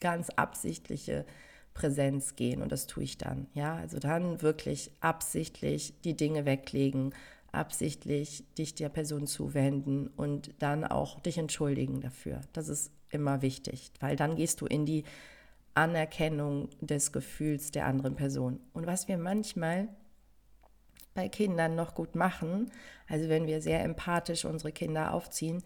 ganz 0.00 0.30
absichtliche 0.30 1.26
Präsenz 1.74 2.36
gehen. 2.36 2.62
Und 2.62 2.72
das 2.72 2.86
tue 2.86 3.04
ich 3.04 3.18
dann. 3.18 3.48
Ja, 3.52 3.76
also 3.76 3.98
dann 3.98 4.40
wirklich 4.40 4.90
absichtlich 5.00 6.00
die 6.02 6.16
Dinge 6.16 6.46
weglegen, 6.46 7.14
absichtlich 7.52 8.44
dich 8.56 8.74
der 8.74 8.88
Person 8.88 9.26
zuwenden 9.26 10.08
und 10.08 10.54
dann 10.60 10.84
auch 10.84 11.20
dich 11.20 11.36
entschuldigen 11.36 12.00
dafür. 12.00 12.40
Das 12.52 12.68
ist 12.68 12.92
immer 13.10 13.42
wichtig, 13.42 13.92
weil 14.00 14.16
dann 14.16 14.36
gehst 14.36 14.60
du 14.60 14.66
in 14.66 14.86
die 14.86 15.04
Anerkennung 15.76 16.70
des 16.80 17.12
Gefühls 17.12 17.70
der 17.70 17.86
anderen 17.86 18.16
Person. 18.16 18.60
Und 18.72 18.86
was 18.86 19.08
wir 19.08 19.18
manchmal 19.18 19.88
bei 21.14 21.28
Kindern 21.28 21.74
noch 21.74 21.94
gut 21.94 22.14
machen, 22.14 22.70
also 23.08 23.28
wenn 23.28 23.46
wir 23.46 23.60
sehr 23.60 23.82
empathisch 23.82 24.44
unsere 24.44 24.72
Kinder 24.72 25.12
aufziehen, 25.12 25.62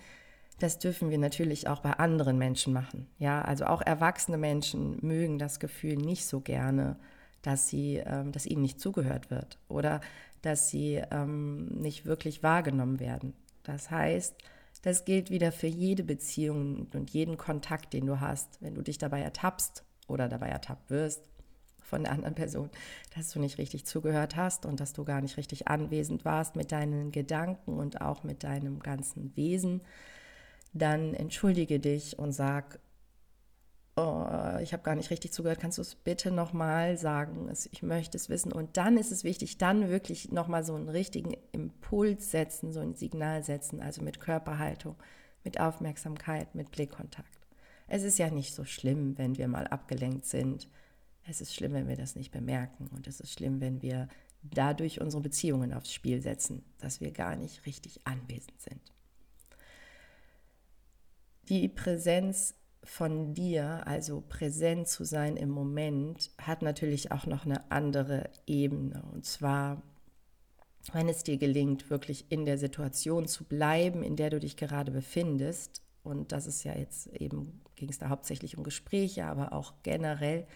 das 0.59 0.79
dürfen 0.79 1.11
wir 1.11 1.19
natürlich 1.19 1.69
auch 1.69 1.81
bei 1.81 1.93
anderen 1.93 2.39
Menschen 2.39 2.73
machen. 2.73 3.07
Ja, 3.19 3.43
also 3.43 3.65
auch 3.67 3.83
erwachsene 3.83 4.39
Menschen 4.39 4.99
mögen 5.01 5.39
das 5.39 5.59
Gefühl 5.59 5.97
nicht 5.97 6.27
so 6.27 6.41
gerne, 6.41 6.97
dass 7.43 7.69
sie, 7.69 7.97
ähm, 7.97 8.33
dass 8.33 8.47
ihnen 8.47 8.63
nicht 8.63 8.81
zugehört 8.81 9.31
wird 9.31 9.59
oder 9.69 10.01
dass 10.43 10.69
sie 10.69 11.03
ähm, 11.11 11.67
nicht 11.67 12.05
wirklich 12.05 12.43
wahrgenommen 12.43 13.01
werden. 13.01 13.35
Das 13.63 13.91
heißt, 13.91 14.37
das 14.83 15.05
gilt 15.05 15.31
wieder 15.31 15.53
für 15.53 15.67
jede 15.67 16.05
Beziehung 16.05 16.89
und 16.95 17.11
jeden 17.11 17.37
Kontakt, 17.37 17.93
den 17.93 18.07
du 18.07 18.21
hast, 18.21 18.61
wenn 18.63 18.75
du 18.75 18.83
dich 18.83 18.99
dabei 18.99 19.21
ertappst 19.21 19.85
oder 20.11 20.29
dabei 20.29 20.49
ertappt 20.49 20.91
wirst 20.91 21.31
von 21.91 22.05
der 22.05 22.13
anderen 22.13 22.35
Person, 22.35 22.71
dass 23.17 23.33
du 23.33 23.41
nicht 23.41 23.59
richtig 23.59 23.85
zugehört 23.85 24.37
hast 24.37 24.65
und 24.65 24.81
dass 24.81 24.93
du 24.93 25.05
gar 25.05 25.21
nicht 25.21 25.37
richtig 25.37 25.69
anwesend 25.69 26.25
warst 26.25 26.57
mit 26.57 26.73
deinen 26.73 27.11
Gedanken 27.11 27.79
und 27.79 28.01
auch 28.01 28.23
mit 28.23 28.45
deinem 28.45 28.81
ganzen 28.81 29.37
Wesen, 29.37 29.83
dann 30.73 31.15
entschuldige 31.15 31.81
dich 31.81 32.19
und 32.19 32.33
sag, 32.33 32.79
oh, 33.97 34.25
ich 34.63 34.73
habe 34.73 34.83
gar 34.85 34.95
nicht 34.95 35.11
richtig 35.11 35.33
zugehört, 35.33 35.61
kannst 35.61 35.79
du 35.79 35.83
es 35.83 35.97
bitte 35.97 36.31
nochmal 36.31 36.97
sagen? 36.97 37.53
Ich 37.73 37.83
möchte 37.83 38.17
es 38.17 38.29
wissen. 38.29 38.53
Und 38.53 38.77
dann 38.77 38.97
ist 38.97 39.11
es 39.11 39.25
wichtig, 39.25 39.59
dann 39.59 39.89
wirklich 39.89 40.31
nochmal 40.31 40.65
so 40.65 40.75
einen 40.75 40.89
richtigen 40.89 41.37
Impuls 41.53 42.31
setzen, 42.31 42.73
so 42.73 42.81
ein 42.81 42.95
Signal 42.95 43.43
setzen, 43.43 43.81
also 43.83 44.03
mit 44.03 44.21
Körperhaltung, 44.21 44.97
mit 45.43 45.59
Aufmerksamkeit, 45.59 46.55
mit 46.55 46.71
Blickkontakt. 46.71 47.40
Es 47.91 48.05
ist 48.05 48.19
ja 48.19 48.31
nicht 48.31 48.55
so 48.55 48.65
schlimm, 48.65 49.19
wenn 49.19 49.37
wir 49.37 49.49
mal 49.49 49.67
abgelenkt 49.67 50.25
sind. 50.25 50.69
Es 51.25 51.41
ist 51.41 51.53
schlimm, 51.53 51.73
wenn 51.73 51.89
wir 51.89 51.97
das 51.97 52.15
nicht 52.15 52.31
bemerken. 52.31 52.87
Und 52.95 53.09
es 53.09 53.19
ist 53.19 53.33
schlimm, 53.33 53.61
wenn 53.61 53.83
wir 53.83 54.09
dadurch 54.43 55.01
unsere 55.01 55.21
Beziehungen 55.21 55.73
aufs 55.75 55.93
Spiel 55.93 56.23
setzen, 56.23 56.63
dass 56.79 57.01
wir 57.01 57.11
gar 57.11 57.35
nicht 57.35 57.67
richtig 57.67 58.07
anwesend 58.07 58.61
sind. 58.63 58.81
Die 61.49 61.69
Präsenz 61.69 62.55
von 62.85 63.35
dir, 63.35 63.85
also 63.89 64.23
präsent 64.29 64.87
zu 64.87 65.05
sein 65.05 65.37
im 65.37 65.51
Moment, 65.51 66.31
hat 66.39 66.63
natürlich 66.63 67.11
auch 67.11 67.27
noch 67.27 67.45
eine 67.45 67.73
andere 67.73 68.31
Ebene. 68.47 69.03
Und 69.13 69.27
zwar, 69.27 69.83
wenn 70.93 71.09
es 71.09 71.25
dir 71.25 71.39
gelingt, 71.39 71.91
wirklich 71.91 72.27
in 72.29 72.45
der 72.45 72.57
Situation 72.57 73.27
zu 73.27 73.43
bleiben, 73.43 74.05
in 74.05 74.15
der 74.15 74.31
du 74.31 74.39
dich 74.39 74.57
gerade 74.57 74.93
befindest, 74.93 75.83
und 76.05 76.31
das 76.31 76.47
ist 76.47 76.63
ja 76.63 76.75
jetzt 76.79 77.09
eben, 77.09 77.61
ging 77.81 77.89
es 77.89 77.99
da 77.99 78.09
hauptsächlich 78.09 78.57
um 78.57 78.63
Gespräche, 78.63 79.25
aber 79.25 79.53
auch 79.53 79.75
generell, 79.83 80.47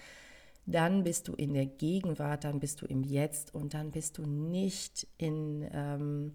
dann 0.66 1.04
bist 1.04 1.28
du 1.28 1.34
in 1.34 1.52
der 1.52 1.66
Gegenwart, 1.66 2.44
dann 2.44 2.60
bist 2.60 2.80
du 2.80 2.86
im 2.86 3.02
Jetzt 3.02 3.54
und 3.54 3.74
dann 3.74 3.90
bist 3.90 4.18
du 4.18 4.22
nicht 4.22 5.06
in, 5.18 5.68
ähm, 5.72 6.32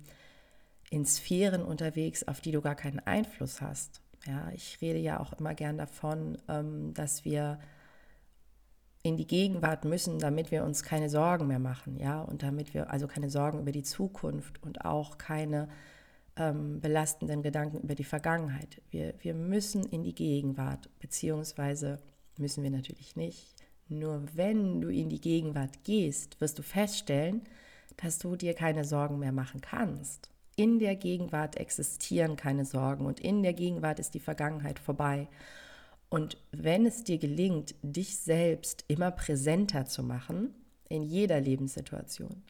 in 0.89 1.05
Sphären 1.05 1.63
unterwegs, 1.63 2.27
auf 2.27 2.41
die 2.41 2.51
du 2.51 2.61
gar 2.61 2.75
keinen 2.75 2.99
Einfluss 2.99 3.61
hast. 3.61 4.01
Ja, 4.27 4.51
ich 4.53 4.79
rede 4.81 4.99
ja 4.99 5.19
auch 5.19 5.33
immer 5.33 5.55
gern 5.55 5.77
davon, 5.77 6.37
ähm, 6.47 6.93
dass 6.93 7.23
wir 7.23 7.59
in 9.01 9.15
die 9.15 9.27
Gegenwart 9.27 9.85
müssen, 9.85 10.19
damit 10.19 10.51
wir 10.51 10.63
uns 10.65 10.83
keine 10.83 11.09
Sorgen 11.09 11.47
mehr 11.47 11.59
machen, 11.59 11.97
ja, 11.97 12.21
und 12.21 12.43
damit 12.43 12.73
wir 12.73 12.91
also 12.91 13.07
keine 13.07 13.29
Sorgen 13.29 13.59
über 13.59 13.71
die 13.71 13.83
Zukunft 13.83 14.61
und 14.61 14.83
auch 14.83 15.17
keine 15.17 15.69
ähm, 16.39 16.81
belastenden 16.81 17.43
Gedanken 17.43 17.81
über 17.81 17.93
die 17.93 18.03
Vergangenheit. 18.03 18.81
Wir, 18.89 19.13
wir 19.19 19.35
müssen 19.35 19.83
in 19.83 20.03
die 20.03 20.15
Gegenwart, 20.15 20.89
beziehungsweise 20.99 21.99
müssen 22.37 22.63
wir 22.63 22.71
natürlich 22.71 23.15
nicht. 23.15 23.53
Nur 23.87 24.23
wenn 24.33 24.81
du 24.81 24.89
in 24.89 25.09
die 25.09 25.21
Gegenwart 25.21 25.83
gehst, 25.83 26.41
wirst 26.41 26.57
du 26.57 26.63
feststellen, 26.63 27.43
dass 27.97 28.17
du 28.17 28.35
dir 28.35 28.55
keine 28.55 28.85
Sorgen 28.85 29.19
mehr 29.19 29.31
machen 29.31 29.61
kannst 29.61 30.29
in 30.59 30.77
der 30.77 30.97
Gegenwart 30.97 31.55
existieren 31.55 32.35
keine 32.35 32.65
Sorgen 32.65 33.05
und 33.05 33.21
in 33.21 33.43
der 33.43 33.53
Gegenwart 33.53 33.97
ist 33.97 34.13
die 34.13 34.19
Vergangenheit 34.19 34.77
vorbei. 34.77 35.29
Und 36.09 36.35
wenn 36.51 36.85
es 36.85 37.05
dir 37.05 37.17
gelingt, 37.17 37.75
dich 37.81 38.17
selbst 38.17 38.83
immer 38.89 39.09
präsenter 39.11 39.85
zu 39.85 40.03
machen, 40.03 40.53
in 40.89 41.03
jeder 41.03 41.39
Lebenssituation, 41.39 42.43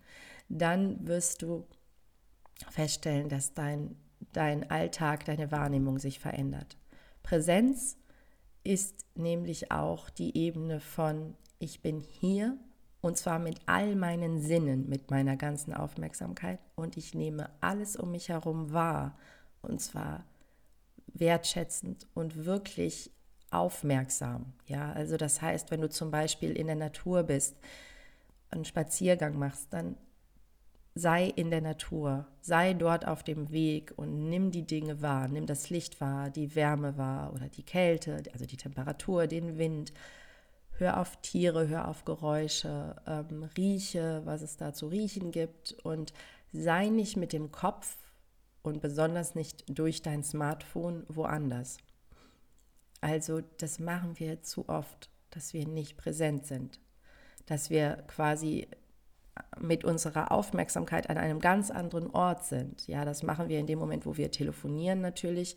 dann 0.47 1.07
wirst 1.07 1.43
du 1.43 1.67
feststellen, 2.69 3.29
dass 3.29 3.53
dein, 3.53 3.95
dein 4.33 4.69
Alltag, 4.69 5.25
deine 5.25 5.51
Wahrnehmung 5.51 5.99
sich 5.99 6.19
verändert. 6.19 6.77
Präsenz 7.23 7.97
ist 8.63 9.05
nämlich 9.15 9.71
auch 9.71 10.09
die 10.09 10.37
Ebene 10.37 10.79
von 10.79 11.35
ich 11.59 11.81
bin 11.81 11.99
hier 11.99 12.57
und 13.01 13.17
zwar 13.17 13.39
mit 13.39 13.59
all 13.65 13.95
meinen 13.95 14.41
Sinnen, 14.41 14.89
mit 14.89 15.09
meiner 15.09 15.37
ganzen 15.37 15.73
Aufmerksamkeit. 15.73 16.59
Und 16.75 16.97
ich 16.97 17.13
nehme 17.13 17.49
alles 17.61 17.95
um 17.95 18.11
mich 18.11 18.29
herum 18.29 18.73
wahr. 18.73 19.17
Und 19.61 19.79
zwar 19.79 20.25
wertschätzend 21.13 22.07
und 22.13 22.45
wirklich 22.45 23.11
aufmerksam. 23.51 24.53
Ja, 24.65 24.91
also 24.91 25.17
das 25.17 25.41
heißt, 25.41 25.71
wenn 25.71 25.81
du 25.81 25.89
zum 25.89 26.11
Beispiel 26.11 26.51
in 26.51 26.67
der 26.67 26.75
Natur 26.75 27.23
bist, 27.23 27.55
einen 28.51 28.65
Spaziergang 28.65 29.37
machst, 29.37 29.67
dann 29.71 29.95
sei 30.95 31.25
in 31.27 31.49
der 31.49 31.61
Natur, 31.61 32.25
sei 32.41 32.73
dort 32.73 33.07
auf 33.07 33.23
dem 33.23 33.51
Weg 33.51 33.93
und 33.95 34.29
nimm 34.29 34.51
die 34.51 34.65
Dinge 34.65 35.01
wahr, 35.01 35.27
nimm 35.27 35.45
das 35.45 35.69
Licht 35.69 36.01
wahr, 36.01 36.29
die 36.29 36.55
Wärme 36.55 36.97
wahr 36.97 37.33
oder 37.33 37.47
die 37.47 37.63
Kälte, 37.63 38.23
also 38.33 38.45
die 38.45 38.57
Temperatur, 38.57 39.27
den 39.27 39.57
Wind, 39.57 39.93
hör 40.79 40.99
auf 40.99 41.17
Tiere, 41.21 41.67
hör 41.67 41.87
auf 41.87 42.05
Geräusche, 42.05 42.95
ähm, 43.05 43.49
rieche, 43.57 44.21
was 44.25 44.41
es 44.41 44.57
da 44.57 44.73
zu 44.73 44.87
riechen 44.87 45.31
gibt. 45.31 45.73
Und 45.83 46.13
sei 46.51 46.87
nicht 46.87 47.17
mit 47.17 47.33
dem 47.33 47.51
Kopf 47.51 47.97
und 48.63 48.81
besonders 48.81 49.35
nicht 49.35 49.65
durch 49.69 50.01
dein 50.01 50.23
Smartphone 50.23 51.05
woanders. 51.07 51.77
Also 53.01 53.41
das 53.57 53.79
machen 53.79 54.19
wir 54.19 54.41
zu 54.41 54.67
oft, 54.67 55.09
dass 55.29 55.53
wir 55.53 55.67
nicht 55.67 55.97
präsent 55.97 56.45
sind, 56.45 56.79
dass 57.45 57.69
wir 57.69 58.03
quasi 58.07 58.67
mit 59.61 59.83
unserer 59.83 60.31
Aufmerksamkeit 60.31 61.09
an 61.09 61.17
einem 61.17 61.39
ganz 61.39 61.71
anderen 61.71 62.09
Ort 62.11 62.45
sind. 62.45 62.87
Ja, 62.87 63.05
das 63.05 63.23
machen 63.23 63.49
wir 63.49 63.59
in 63.59 63.67
dem 63.67 63.79
Moment, 63.79 64.05
wo 64.05 64.17
wir 64.17 64.31
telefonieren 64.31 65.01
natürlich, 65.01 65.55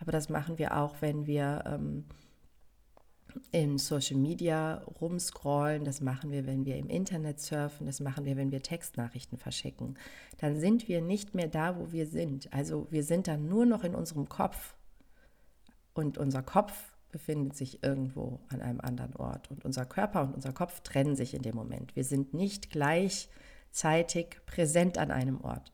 aber 0.00 0.12
das 0.12 0.28
machen 0.28 0.58
wir 0.58 0.76
auch, 0.76 0.96
wenn 1.00 1.26
wir 1.26 1.64
ähm, 1.66 2.04
in 3.52 3.78
Social 3.78 4.16
Media 4.16 4.82
rumscrollen, 5.00 5.84
das 5.84 6.00
machen 6.00 6.30
wir, 6.30 6.46
wenn 6.46 6.64
wir 6.64 6.76
im 6.76 6.88
Internet 6.88 7.40
surfen, 7.40 7.86
das 7.86 8.00
machen 8.00 8.24
wir, 8.24 8.36
wenn 8.36 8.50
wir 8.50 8.62
Textnachrichten 8.62 9.38
verschicken. 9.38 9.98
Dann 10.38 10.58
sind 10.58 10.88
wir 10.88 11.00
nicht 11.00 11.34
mehr 11.34 11.48
da, 11.48 11.78
wo 11.78 11.92
wir 11.92 12.06
sind. 12.06 12.52
Also 12.52 12.86
wir 12.90 13.02
sind 13.02 13.28
dann 13.28 13.48
nur 13.48 13.66
noch 13.66 13.84
in 13.84 13.94
unserem 13.94 14.28
Kopf 14.28 14.74
und 15.94 16.18
unser 16.18 16.42
Kopf 16.42 16.94
befindet 17.14 17.56
sich 17.56 17.82
irgendwo 17.84 18.40
an 18.48 18.60
einem 18.60 18.80
anderen 18.80 19.14
Ort 19.14 19.48
und 19.50 19.64
unser 19.64 19.84
Körper 19.84 20.22
und 20.22 20.34
unser 20.34 20.52
Kopf 20.52 20.80
trennen 20.80 21.14
sich 21.14 21.32
in 21.34 21.42
dem 21.42 21.54
Moment. 21.54 21.94
Wir 21.94 22.02
sind 22.02 22.34
nicht 22.34 22.70
gleichzeitig 23.74 24.38
präsent 24.46 24.98
an 24.98 25.10
einem 25.10 25.40
Ort. 25.40 25.72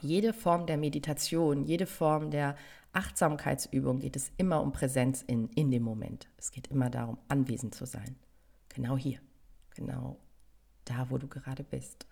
Jede 0.00 0.32
Form 0.32 0.66
der 0.66 0.78
Meditation, 0.78 1.62
jede 1.62 1.86
Form 1.86 2.30
der 2.30 2.56
Achtsamkeitsübung 2.92 3.98
geht 3.98 4.16
es 4.16 4.32
immer 4.38 4.62
um 4.62 4.72
Präsenz 4.72 5.22
in, 5.22 5.48
in 5.50 5.70
dem 5.70 5.82
Moment. 5.82 6.28
Es 6.38 6.52
geht 6.52 6.68
immer 6.68 6.88
darum, 6.88 7.18
anwesend 7.28 7.74
zu 7.74 7.84
sein. 7.84 8.16
Genau 8.70 8.96
hier. 8.96 9.20
Genau 9.74 10.18
da, 10.86 11.10
wo 11.10 11.18
du 11.18 11.28
gerade 11.28 11.64
bist. 11.64 12.06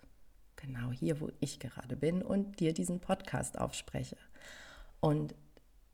Genau 0.55 0.91
hier, 0.91 1.19
wo 1.19 1.31
ich 1.39 1.59
gerade 1.59 1.95
bin 1.95 2.21
und 2.21 2.59
dir 2.59 2.73
diesen 2.73 2.99
Podcast 2.99 3.57
aufspreche. 3.57 4.17
Und 4.99 5.33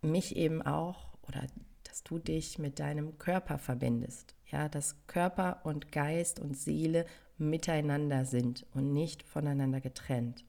mich 0.02 0.36
eben 0.36 0.62
auch, 0.62 1.14
oder 1.28 1.48
dass 1.84 2.04
du 2.04 2.20
dich 2.20 2.60
mit 2.60 2.80
deinem 2.80 3.18
Körper 3.20 3.58
verbindest. 3.58 4.36
Ja, 4.52 4.68
dass 4.68 5.08
Körper 5.08 5.62
und 5.64 5.92
Geist 5.92 6.40
und 6.40 6.58
Seele 6.58 7.06
miteinander 7.50 8.26
sind 8.26 8.66
und 8.74 8.94
nicht 8.94 9.24
voneinander 9.24 9.82
getrennt. 9.82 10.46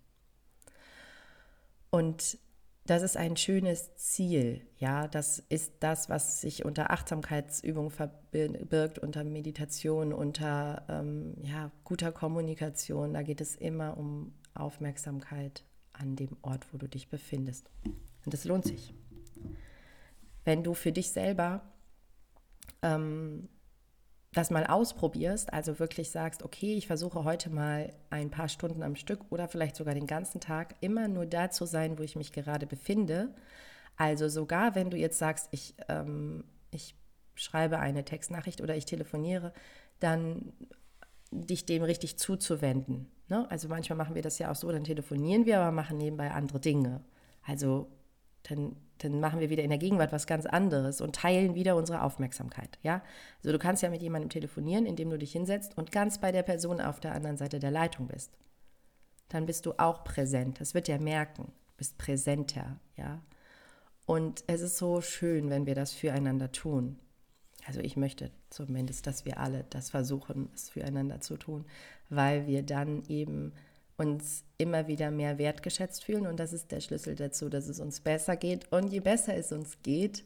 Und 1.90 2.38
das 2.86 3.02
ist 3.02 3.16
ein 3.16 3.36
schönes 3.36 3.96
Ziel. 3.96 4.66
Ja, 4.78 5.08
das 5.08 5.38
ist 5.38 5.72
das, 5.80 6.10
was 6.10 6.42
sich 6.42 6.64
unter 6.64 6.90
Achtsamkeitsübung 6.90 7.90
verbirgt, 7.90 8.98
unter 8.98 9.24
Meditation, 9.24 10.12
unter 10.12 10.84
ähm, 10.88 11.34
ja, 11.42 11.70
guter 11.84 12.12
Kommunikation. 12.12 13.14
Da 13.14 13.22
geht 13.22 13.40
es 13.40 13.56
immer 13.56 13.96
um 13.96 14.34
Aufmerksamkeit 14.52 15.64
an 15.94 16.16
dem 16.16 16.36
Ort, 16.42 16.66
wo 16.72 16.78
du 16.78 16.86
dich 16.86 17.08
befindest. 17.08 17.70
Und 18.24 18.34
das 18.34 18.44
lohnt 18.44 18.66
sich. 18.66 18.92
Wenn 20.44 20.62
du 20.62 20.74
für 20.74 20.92
dich 20.92 21.10
selber 21.10 21.62
ähm, 22.82 23.48
das 24.34 24.50
mal 24.50 24.66
ausprobierst, 24.66 25.52
also 25.52 25.78
wirklich 25.78 26.10
sagst, 26.10 26.42
okay, 26.42 26.74
ich 26.74 26.86
versuche 26.86 27.24
heute 27.24 27.50
mal 27.50 27.92
ein 28.10 28.30
paar 28.30 28.48
Stunden 28.48 28.82
am 28.82 28.96
Stück 28.96 29.20
oder 29.30 29.48
vielleicht 29.48 29.76
sogar 29.76 29.94
den 29.94 30.06
ganzen 30.06 30.40
Tag 30.40 30.74
immer 30.80 31.08
nur 31.08 31.24
da 31.24 31.50
zu 31.50 31.66
sein, 31.66 31.98
wo 31.98 32.02
ich 32.02 32.16
mich 32.16 32.32
gerade 32.32 32.66
befinde. 32.66 33.32
Also 33.96 34.28
sogar 34.28 34.74
wenn 34.74 34.90
du 34.90 34.96
jetzt 34.96 35.18
sagst, 35.18 35.48
ich, 35.52 35.74
ähm, 35.88 36.44
ich 36.70 36.96
schreibe 37.34 37.78
eine 37.78 38.04
Textnachricht 38.04 38.60
oder 38.60 38.76
ich 38.76 38.86
telefoniere, 38.86 39.52
dann 40.00 40.52
dich 41.30 41.64
dem 41.64 41.82
richtig 41.82 42.18
zuzuwenden. 42.18 43.10
Ne? 43.28 43.48
Also 43.50 43.68
manchmal 43.68 43.96
machen 43.96 44.14
wir 44.14 44.22
das 44.22 44.38
ja 44.38 44.50
auch 44.50 44.56
so, 44.56 44.70
dann 44.70 44.84
telefonieren 44.84 45.46
wir, 45.46 45.60
aber 45.60 45.72
machen 45.72 45.96
nebenbei 45.98 46.30
andere 46.32 46.60
Dinge. 46.60 47.02
Also 47.42 47.88
dann, 48.44 48.76
dann 48.98 49.20
machen 49.20 49.40
wir 49.40 49.50
wieder 49.50 49.62
in 49.62 49.70
der 49.70 49.78
Gegenwart 49.78 50.12
was 50.12 50.26
ganz 50.26 50.46
anderes 50.46 51.00
und 51.00 51.16
teilen 51.16 51.54
wieder 51.54 51.76
unsere 51.76 52.02
Aufmerksamkeit. 52.02 52.78
Ja? 52.82 53.02
Also 53.38 53.52
du 53.52 53.58
kannst 53.58 53.82
ja 53.82 53.90
mit 53.90 54.02
jemandem 54.02 54.30
telefonieren, 54.30 54.86
indem 54.86 55.10
du 55.10 55.18
dich 55.18 55.32
hinsetzt 55.32 55.76
und 55.76 55.92
ganz 55.92 56.18
bei 56.18 56.32
der 56.32 56.42
Person 56.42 56.80
auf 56.80 57.00
der 57.00 57.14
anderen 57.14 57.36
Seite 57.36 57.58
der 57.58 57.70
Leitung 57.70 58.06
bist. 58.06 58.32
Dann 59.28 59.46
bist 59.46 59.66
du 59.66 59.72
auch 59.78 60.04
präsent. 60.04 60.60
Das 60.60 60.74
wird 60.74 60.88
ja 60.88 60.98
merken. 60.98 61.52
Du 61.66 61.76
bist 61.78 61.98
präsenter, 61.98 62.78
ja. 62.96 63.20
Und 64.06 64.44
es 64.46 64.60
ist 64.60 64.76
so 64.76 65.00
schön, 65.00 65.50
wenn 65.50 65.66
wir 65.66 65.74
das 65.74 65.92
füreinander 65.92 66.52
tun. 66.52 66.98
Also 67.66 67.80
ich 67.80 67.96
möchte 67.96 68.30
zumindest, 68.50 69.06
dass 69.06 69.24
wir 69.24 69.40
alle 69.40 69.64
das 69.70 69.90
versuchen, 69.90 70.50
es 70.54 70.68
füreinander 70.68 71.20
zu 71.20 71.36
tun, 71.36 71.64
weil 72.10 72.46
wir 72.46 72.62
dann 72.62 73.02
eben 73.08 73.52
uns 73.96 74.44
immer 74.58 74.88
wieder 74.88 75.10
mehr 75.10 75.38
wertgeschätzt 75.38 76.04
fühlen 76.04 76.26
und 76.26 76.40
das 76.40 76.52
ist 76.52 76.72
der 76.72 76.80
Schlüssel 76.80 77.14
dazu, 77.14 77.48
dass 77.48 77.68
es 77.68 77.80
uns 77.80 78.00
besser 78.00 78.36
geht. 78.36 78.70
Und 78.72 78.88
je 78.92 79.00
besser 79.00 79.36
es 79.36 79.52
uns 79.52 79.82
geht, 79.82 80.24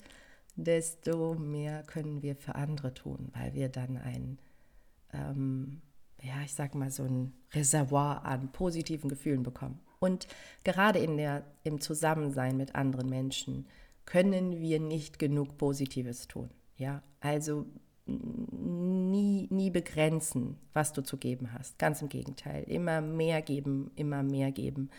desto 0.57 1.35
mehr 1.35 1.83
können 1.85 2.23
wir 2.23 2.35
für 2.37 2.55
andere 2.55 2.95
tun, 2.95 3.31
weil 3.35 3.55
wir 3.55 3.69
dann 3.69 3.97
ein, 3.97 4.39
ähm, 5.13 5.83
ja, 6.23 6.43
ich 6.45 6.55
sag 6.55 6.75
mal, 6.75 6.91
so 6.91 7.05
ein 7.05 7.33
Reservoir 7.53 8.25
an 8.25 8.51
positiven 8.53 9.09
Gefühlen 9.09 9.43
bekommen. 9.43 9.81
Und 10.01 10.27
gerade 10.65 10.99
in 10.99 11.17
der, 11.17 11.45
im 11.65 11.81
Zusammensein 11.81 12.57
mit 12.57 12.75
anderen 12.75 13.09
Menschen 13.09 13.67
können 14.05 14.61
wir 14.61 14.81
nicht 14.81 15.19
genug 15.19 15.59
Positives 15.59 16.29
tun. 16.29 16.51
Ja, 16.77 17.03
also 17.21 17.67
nie, 18.09 19.47
nie 19.51 19.71
begrenzen, 19.71 20.57
was 20.73 20.93
du 20.93 21.03
zu 21.03 21.17
geben 21.17 21.53
hast. 21.53 21.79
Ganz 21.79 22.03
im 22.03 22.09
Gegenteil. 22.09 22.65
Immer 22.65 23.01
mehr 23.01 23.43
geben, 23.43 23.91
immer 23.97 24.23
mehr 24.23 24.51
geben. 24.51 24.91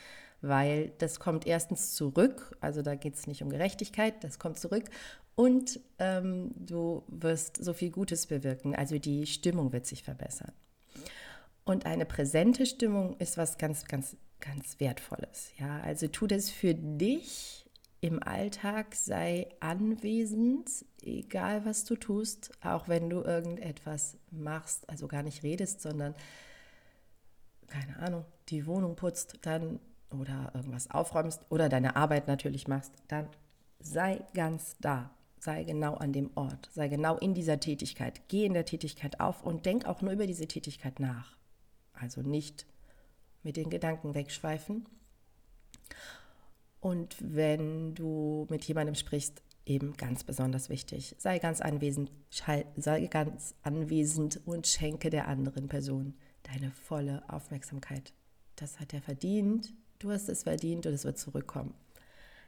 Weil 0.41 0.93
das 0.99 1.19
kommt 1.19 1.45
erstens 1.45 1.95
zurück, 1.95 2.55
also 2.61 2.81
da 2.81 2.95
geht 2.95 3.15
es 3.15 3.27
nicht 3.27 3.43
um 3.43 3.49
Gerechtigkeit, 3.49 4.23
das 4.23 4.39
kommt 4.39 4.57
zurück. 4.57 4.85
Und 5.35 5.81
ähm, 5.99 6.51
du 6.55 7.03
wirst 7.07 7.61
so 7.61 7.73
viel 7.73 7.91
Gutes 7.91 8.27
bewirken, 8.27 8.73
also 8.75 8.99
die 8.99 9.25
Stimmung 9.25 9.73
wird 9.73 9.85
sich 9.85 10.03
verbessern. 10.03 10.53
Und 11.65 11.85
eine 11.85 12.05
präsente 12.05 12.65
Stimmung 12.65 13.17
ist 13.17 13.37
was 13.37 13.57
ganz, 13.57 13.85
ganz, 13.85 14.15
ganz 14.39 14.79
Wertvolles. 14.79 15.51
Ja, 15.59 15.81
also 15.81 16.07
tu 16.07 16.25
das 16.25 16.49
für 16.49 16.73
dich 16.73 17.68
im 18.01 18.23
Alltag 18.23 18.95
sei 18.95 19.49
anwesend, 19.59 20.85
egal 21.01 21.65
was 21.65 21.83
du 21.83 21.95
tust, 21.95 22.51
auch 22.63 22.87
wenn 22.87 23.09
du 23.09 23.21
irgendetwas 23.21 24.17
machst, 24.31 24.89
also 24.89 25.07
gar 25.07 25.23
nicht 25.23 25.43
redest, 25.43 25.81
sondern 25.81 26.15
keine 27.67 27.97
Ahnung, 27.97 28.25
die 28.49 28.65
Wohnung 28.65 28.95
putzt, 28.95 29.39
dann 29.41 29.79
oder 30.11 30.51
irgendwas 30.55 30.89
aufräumst 30.89 31.45
oder 31.49 31.69
deine 31.69 31.95
Arbeit 31.95 32.27
natürlich 32.27 32.67
machst, 32.67 32.93
dann 33.07 33.27
sei 33.79 34.21
ganz 34.33 34.75
da, 34.79 35.11
sei 35.39 35.63
genau 35.63 35.95
an 35.95 36.13
dem 36.13 36.31
Ort, 36.35 36.69
sei 36.73 36.87
genau 36.87 37.17
in 37.17 37.33
dieser 37.33 37.59
Tätigkeit, 37.59 38.21
geh 38.27 38.45
in 38.45 38.53
der 38.53 38.65
Tätigkeit 38.65 39.19
auf 39.19 39.43
und 39.43 39.65
denk 39.65 39.85
auch 39.85 40.01
nur 40.01 40.13
über 40.13 40.25
diese 40.25 40.47
Tätigkeit 40.47 40.99
nach. 40.99 41.37
Also 41.93 42.21
nicht 42.21 42.65
mit 43.43 43.55
den 43.57 43.69
Gedanken 43.69 44.15
wegschweifen 44.15 44.85
und 46.79 47.15
wenn 47.19 47.95
du 47.95 48.47
mit 48.49 48.63
jemandem 48.63 48.95
sprichst, 48.95 49.41
eben 49.65 49.95
ganz 49.97 50.23
besonders 50.23 50.69
wichtig. 50.69 51.15
Sei 51.19 51.39
ganz 51.39 51.61
anwesend, 51.61 52.11
sei 52.75 53.01
ganz 53.07 53.53
anwesend 53.61 54.41
und 54.45 54.67
schenke 54.67 55.09
der 55.09 55.27
anderen 55.27 55.67
Person 55.67 56.15
deine 56.43 56.71
volle 56.71 57.23
Aufmerksamkeit. 57.27 58.13
Das 58.55 58.79
hat 58.79 58.93
er 58.93 59.01
verdient, 59.01 59.73
du 59.99 60.11
hast 60.11 60.27
es 60.27 60.43
verdient 60.43 60.85
und 60.87 60.93
es 60.93 61.05
wird 61.05 61.17
zurückkommen. 61.17 61.73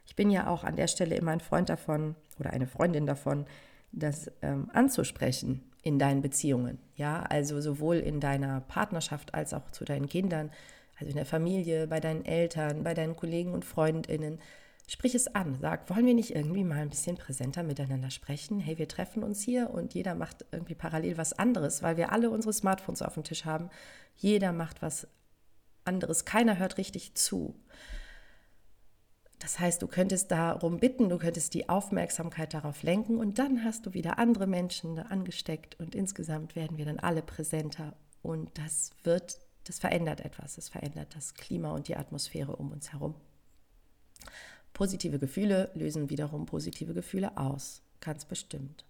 Ich 0.04 0.16
bin 0.16 0.30
ja 0.30 0.48
auch 0.48 0.64
an 0.64 0.76
der 0.76 0.88
Stelle 0.88 1.14
immer 1.14 1.30
ein 1.30 1.40
Freund 1.40 1.68
davon 1.68 2.16
oder 2.40 2.50
eine 2.50 2.66
Freundin 2.66 3.06
davon, 3.06 3.46
das 3.92 4.30
ähm, 4.42 4.68
anzusprechen 4.72 5.62
in 5.82 5.98
deinen 5.98 6.22
Beziehungen. 6.22 6.78
Ja, 6.96 7.22
also 7.22 7.60
sowohl 7.60 7.96
in 7.96 8.18
deiner 8.20 8.62
Partnerschaft 8.62 9.34
als 9.34 9.54
auch 9.54 9.70
zu 9.70 9.84
deinen 9.84 10.08
Kindern 10.08 10.50
also 10.98 11.10
in 11.10 11.16
der 11.16 11.26
Familie, 11.26 11.86
bei 11.86 12.00
deinen 12.00 12.24
Eltern, 12.24 12.84
bei 12.84 12.94
deinen 12.94 13.16
Kollegen 13.16 13.52
und 13.52 13.64
Freundinnen. 13.64 14.38
Sprich 14.86 15.14
es 15.14 15.34
an, 15.34 15.58
sag, 15.60 15.88
wollen 15.90 16.06
wir 16.06 16.14
nicht 16.14 16.34
irgendwie 16.34 16.64
mal 16.64 16.78
ein 16.78 16.90
bisschen 16.90 17.16
präsenter 17.16 17.62
miteinander 17.62 18.10
sprechen? 18.10 18.60
Hey, 18.60 18.78
wir 18.78 18.88
treffen 18.88 19.22
uns 19.22 19.40
hier 19.42 19.70
und 19.70 19.94
jeder 19.94 20.14
macht 20.14 20.44
irgendwie 20.52 20.74
parallel 20.74 21.16
was 21.16 21.32
anderes, 21.32 21.82
weil 21.82 21.96
wir 21.96 22.12
alle 22.12 22.30
unsere 22.30 22.52
Smartphones 22.52 23.02
auf 23.02 23.14
dem 23.14 23.24
Tisch 23.24 23.44
haben. 23.44 23.70
Jeder 24.16 24.52
macht 24.52 24.82
was 24.82 25.06
anderes, 25.84 26.24
keiner 26.24 26.58
hört 26.58 26.78
richtig 26.78 27.14
zu. 27.14 27.54
Das 29.38 29.58
heißt, 29.58 29.82
du 29.82 29.88
könntest 29.88 30.30
darum 30.30 30.78
bitten, 30.78 31.08
du 31.08 31.18
könntest 31.18 31.54
die 31.54 31.68
Aufmerksamkeit 31.68 32.54
darauf 32.54 32.84
lenken 32.84 33.18
und 33.18 33.40
dann 33.40 33.64
hast 33.64 33.86
du 33.86 33.92
wieder 33.92 34.18
andere 34.18 34.46
Menschen 34.46 34.94
da 34.94 35.02
angesteckt 35.02 35.78
und 35.80 35.96
insgesamt 35.96 36.54
werden 36.54 36.78
wir 36.78 36.84
dann 36.84 37.00
alle 37.00 37.22
präsenter 37.22 37.96
und 38.22 38.56
das 38.56 38.90
wird 39.02 39.40
das 39.64 39.78
verändert 39.78 40.20
etwas. 40.20 40.56
Das 40.56 40.68
verändert 40.68 41.14
das 41.14 41.34
Klima 41.34 41.72
und 41.72 41.88
die 41.88 41.96
Atmosphäre 41.96 42.56
um 42.56 42.72
uns 42.72 42.92
herum. 42.92 43.14
Positive 44.72 45.18
Gefühle 45.18 45.70
lösen 45.74 46.10
wiederum 46.10 46.46
positive 46.46 46.94
Gefühle 46.94 47.36
aus, 47.36 47.82
ganz 48.00 48.24
bestimmt. 48.24 48.84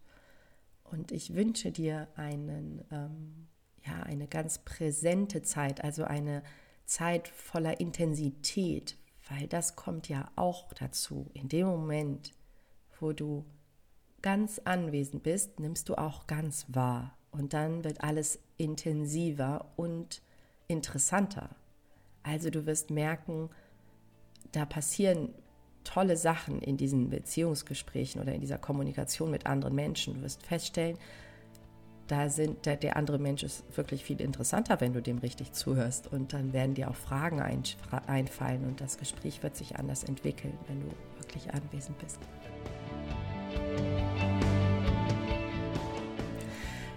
Und 0.85 1.11
ich 1.11 1.35
wünsche 1.35 1.73
dir 1.73 2.09
einen, 2.17 2.85
ähm, 2.91 3.49
ja, 3.85 4.03
eine 4.03 4.29
ganz 4.29 4.59
präsente 4.59 5.43
Zeit, 5.43 5.83
also 5.83 6.05
eine 6.05 6.43
Zeit 6.85 7.29
voller 7.29 7.81
Intensität, 7.81 8.97
weil 9.29 9.49
das 9.49 9.77
kommt 9.77 10.09
ja 10.09 10.31
auch 10.37 10.73
dazu. 10.75 11.31
In 11.33 11.49
dem 11.49 11.67
Moment, 11.67 12.33
wo 13.01 13.13
du 13.13 13.45
ganz 14.21 14.61
anwesend 14.61 15.23
bist, 15.23 15.59
nimmst 15.59 15.89
du 15.89 15.97
auch 15.97 16.27
ganz 16.27 16.67
wahr. 16.69 17.17
Und 17.31 17.55
dann 17.55 17.83
wird 17.83 18.05
alles 18.05 18.39
intensiver 18.57 19.73
und 19.77 20.23
interessanter. 20.73 21.51
Also 22.23 22.51
du 22.51 22.67
wirst 22.67 22.91
merken, 22.91 23.51
da 24.53 24.65
passieren 24.65 25.31
tolle 25.85 26.17
Sachen 26.17 26.61
in 26.61 26.77
diesen 26.77 27.11
Beziehungsgesprächen 27.11 28.21
oder 28.21 28.33
in 28.33 28.41
dieser 28.41 28.59
Kommunikation 28.59 29.31
mit 29.31 29.47
anderen 29.47 29.75
Menschen. 29.75 30.15
Du 30.15 30.23
wirst 30.23 30.45
feststellen, 30.45 30.97
da 32.09 32.29
sind 32.29 32.67
der, 32.67 32.77
der 32.77 32.97
andere 32.97 33.19
Mensch 33.19 33.43
ist 33.43 33.65
wirklich 33.77 34.05
viel 34.05 34.21
interessanter, 34.21 34.81
wenn 34.81 34.93
du 34.93 35.01
dem 35.01 35.19
richtig 35.19 35.53
zuhörst. 35.53 36.13
Und 36.13 36.33
dann 36.33 36.53
werden 36.53 36.75
dir 36.75 36.91
auch 36.91 36.97
Fragen 36.97 37.41
einfallen 37.41 38.65
und 38.65 38.81
das 38.81 38.99
Gespräch 38.99 39.43
wird 39.43 39.57
sich 39.57 39.77
anders 39.77 40.05
entwickeln, 40.05 40.57
wenn 40.69 40.81
du 40.81 40.89
wirklich 41.19 41.53
anwesend 41.55 41.99
bist. 41.99 42.19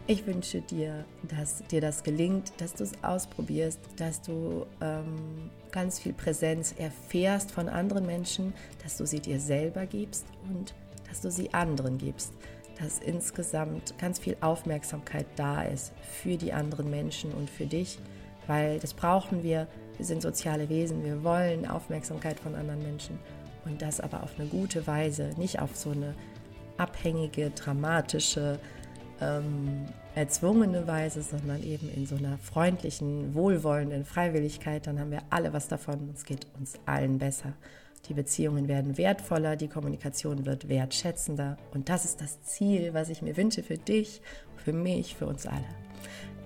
Ich 0.08 0.28
wünsche 0.28 0.62
dir, 0.62 1.04
dass 1.24 1.64
dir 1.64 1.82
das 1.82 2.04
gelingt, 2.04 2.54
dass 2.58 2.76
du 2.76 2.84
es 2.84 2.92
ausprobierst, 3.04 3.80
dass 3.98 4.22
du 4.22 4.68
ähm, 4.80 5.50
ganz 5.72 5.98
viel 5.98 6.14
Präsenz 6.14 6.76
erfährst 6.78 7.52
von 7.52 7.68
anderen 7.68 8.06
Menschen, 8.06 8.54
dass 8.84 8.98
du 8.98 9.08
sie 9.08 9.20
dir 9.20 9.40
selber 9.40 9.88
gibst 9.88 10.28
und 10.48 10.76
dass 11.10 11.22
du 11.22 11.32
sie 11.32 11.52
anderen 11.56 11.98
gibst, 11.98 12.34
dass 12.80 13.00
insgesamt 13.00 13.98
ganz 13.98 14.20
viel 14.20 14.38
Aufmerksamkeit 14.42 15.26
da 15.38 15.64
ist 15.64 15.92
für 16.22 16.38
die 16.38 16.54
anderen 16.54 16.92
Menschen 16.92 17.32
und 17.32 17.50
für 17.50 17.66
dich, 17.66 17.98
weil 18.46 18.78
das 18.80 18.94
brauchen 18.94 19.42
wir. 19.42 19.68
Wir 19.98 20.06
sind 20.06 20.22
soziale 20.22 20.70
Wesen, 20.70 21.04
wir 21.04 21.24
wollen 21.24 21.66
Aufmerksamkeit 21.68 22.40
von 22.40 22.54
anderen 22.54 22.84
Menschen. 22.84 23.18
Und 23.66 23.82
das 23.82 24.00
aber 24.00 24.22
auf 24.22 24.38
eine 24.38 24.48
gute 24.48 24.86
Weise, 24.86 25.32
nicht 25.38 25.60
auf 25.60 25.76
so 25.76 25.90
eine 25.90 26.14
abhängige, 26.78 27.50
dramatische, 27.52 28.60
ähm, 29.22 29.86
erzwungene 30.14 30.88
Weise, 30.88 31.22
sondern 31.22 31.64
eben 31.64 31.90
in 31.90 32.06
so 32.06 32.16
einer 32.16 32.38
freundlichen, 32.38 33.34
wohlwollenden 33.34 34.06
Freiwilligkeit, 34.06 34.88
dann 34.88 35.00
haben 35.00 35.12
wir 35.12 35.24
alle 35.30 35.54
was 35.54 35.68
davon. 35.68 36.10
Es 36.14 36.26
geht 36.26 36.48
uns 36.60 36.76
allen 36.86 37.18
besser. 37.18 37.54
Die 38.08 38.14
Beziehungen 38.14 38.68
werden 38.68 38.98
wertvoller, 38.98 39.56
die 39.56 39.68
Kommunikation 39.68 40.46
wird 40.46 40.70
wertschätzender. 40.70 41.58
Und 41.74 41.90
das 41.90 42.06
ist 42.06 42.22
das 42.22 42.42
Ziel, 42.44 42.94
was 42.94 43.10
ich 43.10 43.22
mir 43.22 43.36
wünsche 43.36 43.64
für 43.64 43.78
dich, 43.78 44.22
für 44.64 44.74
mich, 44.74 45.16
für 45.16 45.26
uns 45.26 45.48
alle. 45.48 45.66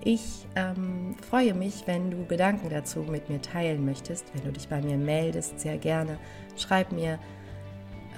Ich 0.02 0.46
ähm, 0.56 1.14
freue 1.28 1.52
mich, 1.52 1.86
wenn 1.86 2.10
du 2.10 2.24
Gedanken 2.24 2.70
dazu 2.70 3.00
mit 3.00 3.28
mir 3.28 3.42
teilen 3.42 3.84
möchtest, 3.84 4.24
wenn 4.34 4.44
du 4.44 4.52
dich 4.52 4.68
bei 4.68 4.80
mir 4.80 4.96
meldest, 4.96 5.60
sehr 5.60 5.76
gerne. 5.76 6.18
Schreib 6.56 6.92
mir 6.92 7.18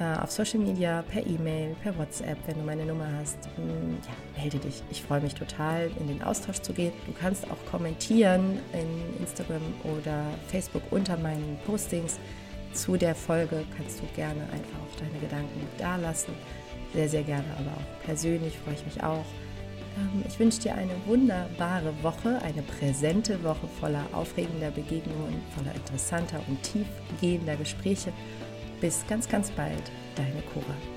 auf 0.00 0.30
Social 0.30 0.60
Media, 0.60 1.02
per 1.02 1.24
E-Mail, 1.26 1.76
per 1.82 1.96
WhatsApp, 1.98 2.38
wenn 2.46 2.56
du 2.56 2.62
meine 2.62 2.84
Nummer 2.84 3.06
hast. 3.18 3.38
Mm, 3.58 3.96
ja, 4.02 4.42
melde 4.42 4.58
dich. 4.58 4.82
Ich 4.90 5.02
freue 5.02 5.20
mich 5.20 5.34
total, 5.34 5.90
in 6.00 6.08
den 6.08 6.22
Austausch 6.22 6.60
zu 6.60 6.72
gehen. 6.72 6.92
Du 7.06 7.12
kannst 7.12 7.44
auch 7.50 7.70
kommentieren 7.70 8.58
in 8.72 9.20
Instagram 9.20 9.62
oder 9.84 10.24
Facebook 10.48 10.82
unter 10.90 11.16
meinen 11.18 11.58
Postings 11.66 12.18
zu 12.72 12.96
der 12.96 13.14
Folge. 13.14 13.64
Kannst 13.76 14.00
du 14.00 14.04
gerne 14.16 14.40
einfach 14.44 14.78
auch 14.80 14.98
deine 14.98 15.18
Gedanken 15.20 15.60
da 15.78 15.96
lassen. 15.96 16.32
Sehr, 16.94 17.08
sehr 17.08 17.22
gerne, 17.22 17.44
aber 17.58 17.70
auch 17.70 18.04
persönlich 18.04 18.58
freue 18.58 18.74
ich 18.74 18.84
mich 18.84 19.02
auch. 19.02 19.24
Ähm, 19.98 20.24
ich 20.26 20.38
wünsche 20.38 20.60
dir 20.60 20.74
eine 20.74 20.94
wunderbare 21.06 21.92
Woche, 22.02 22.40
eine 22.42 22.62
präsente 22.62 23.42
Woche 23.44 23.68
voller 23.80 24.04
aufregender 24.12 24.70
Begegnungen, 24.70 25.42
voller 25.54 25.74
interessanter 25.74 26.40
und 26.48 26.62
tiefgehender 26.62 27.56
Gespräche 27.56 28.12
bis 28.82 29.06
ganz, 29.06 29.28
ganz 29.28 29.50
bald, 29.52 29.90
deine 30.16 30.42
Cora. 30.52 30.91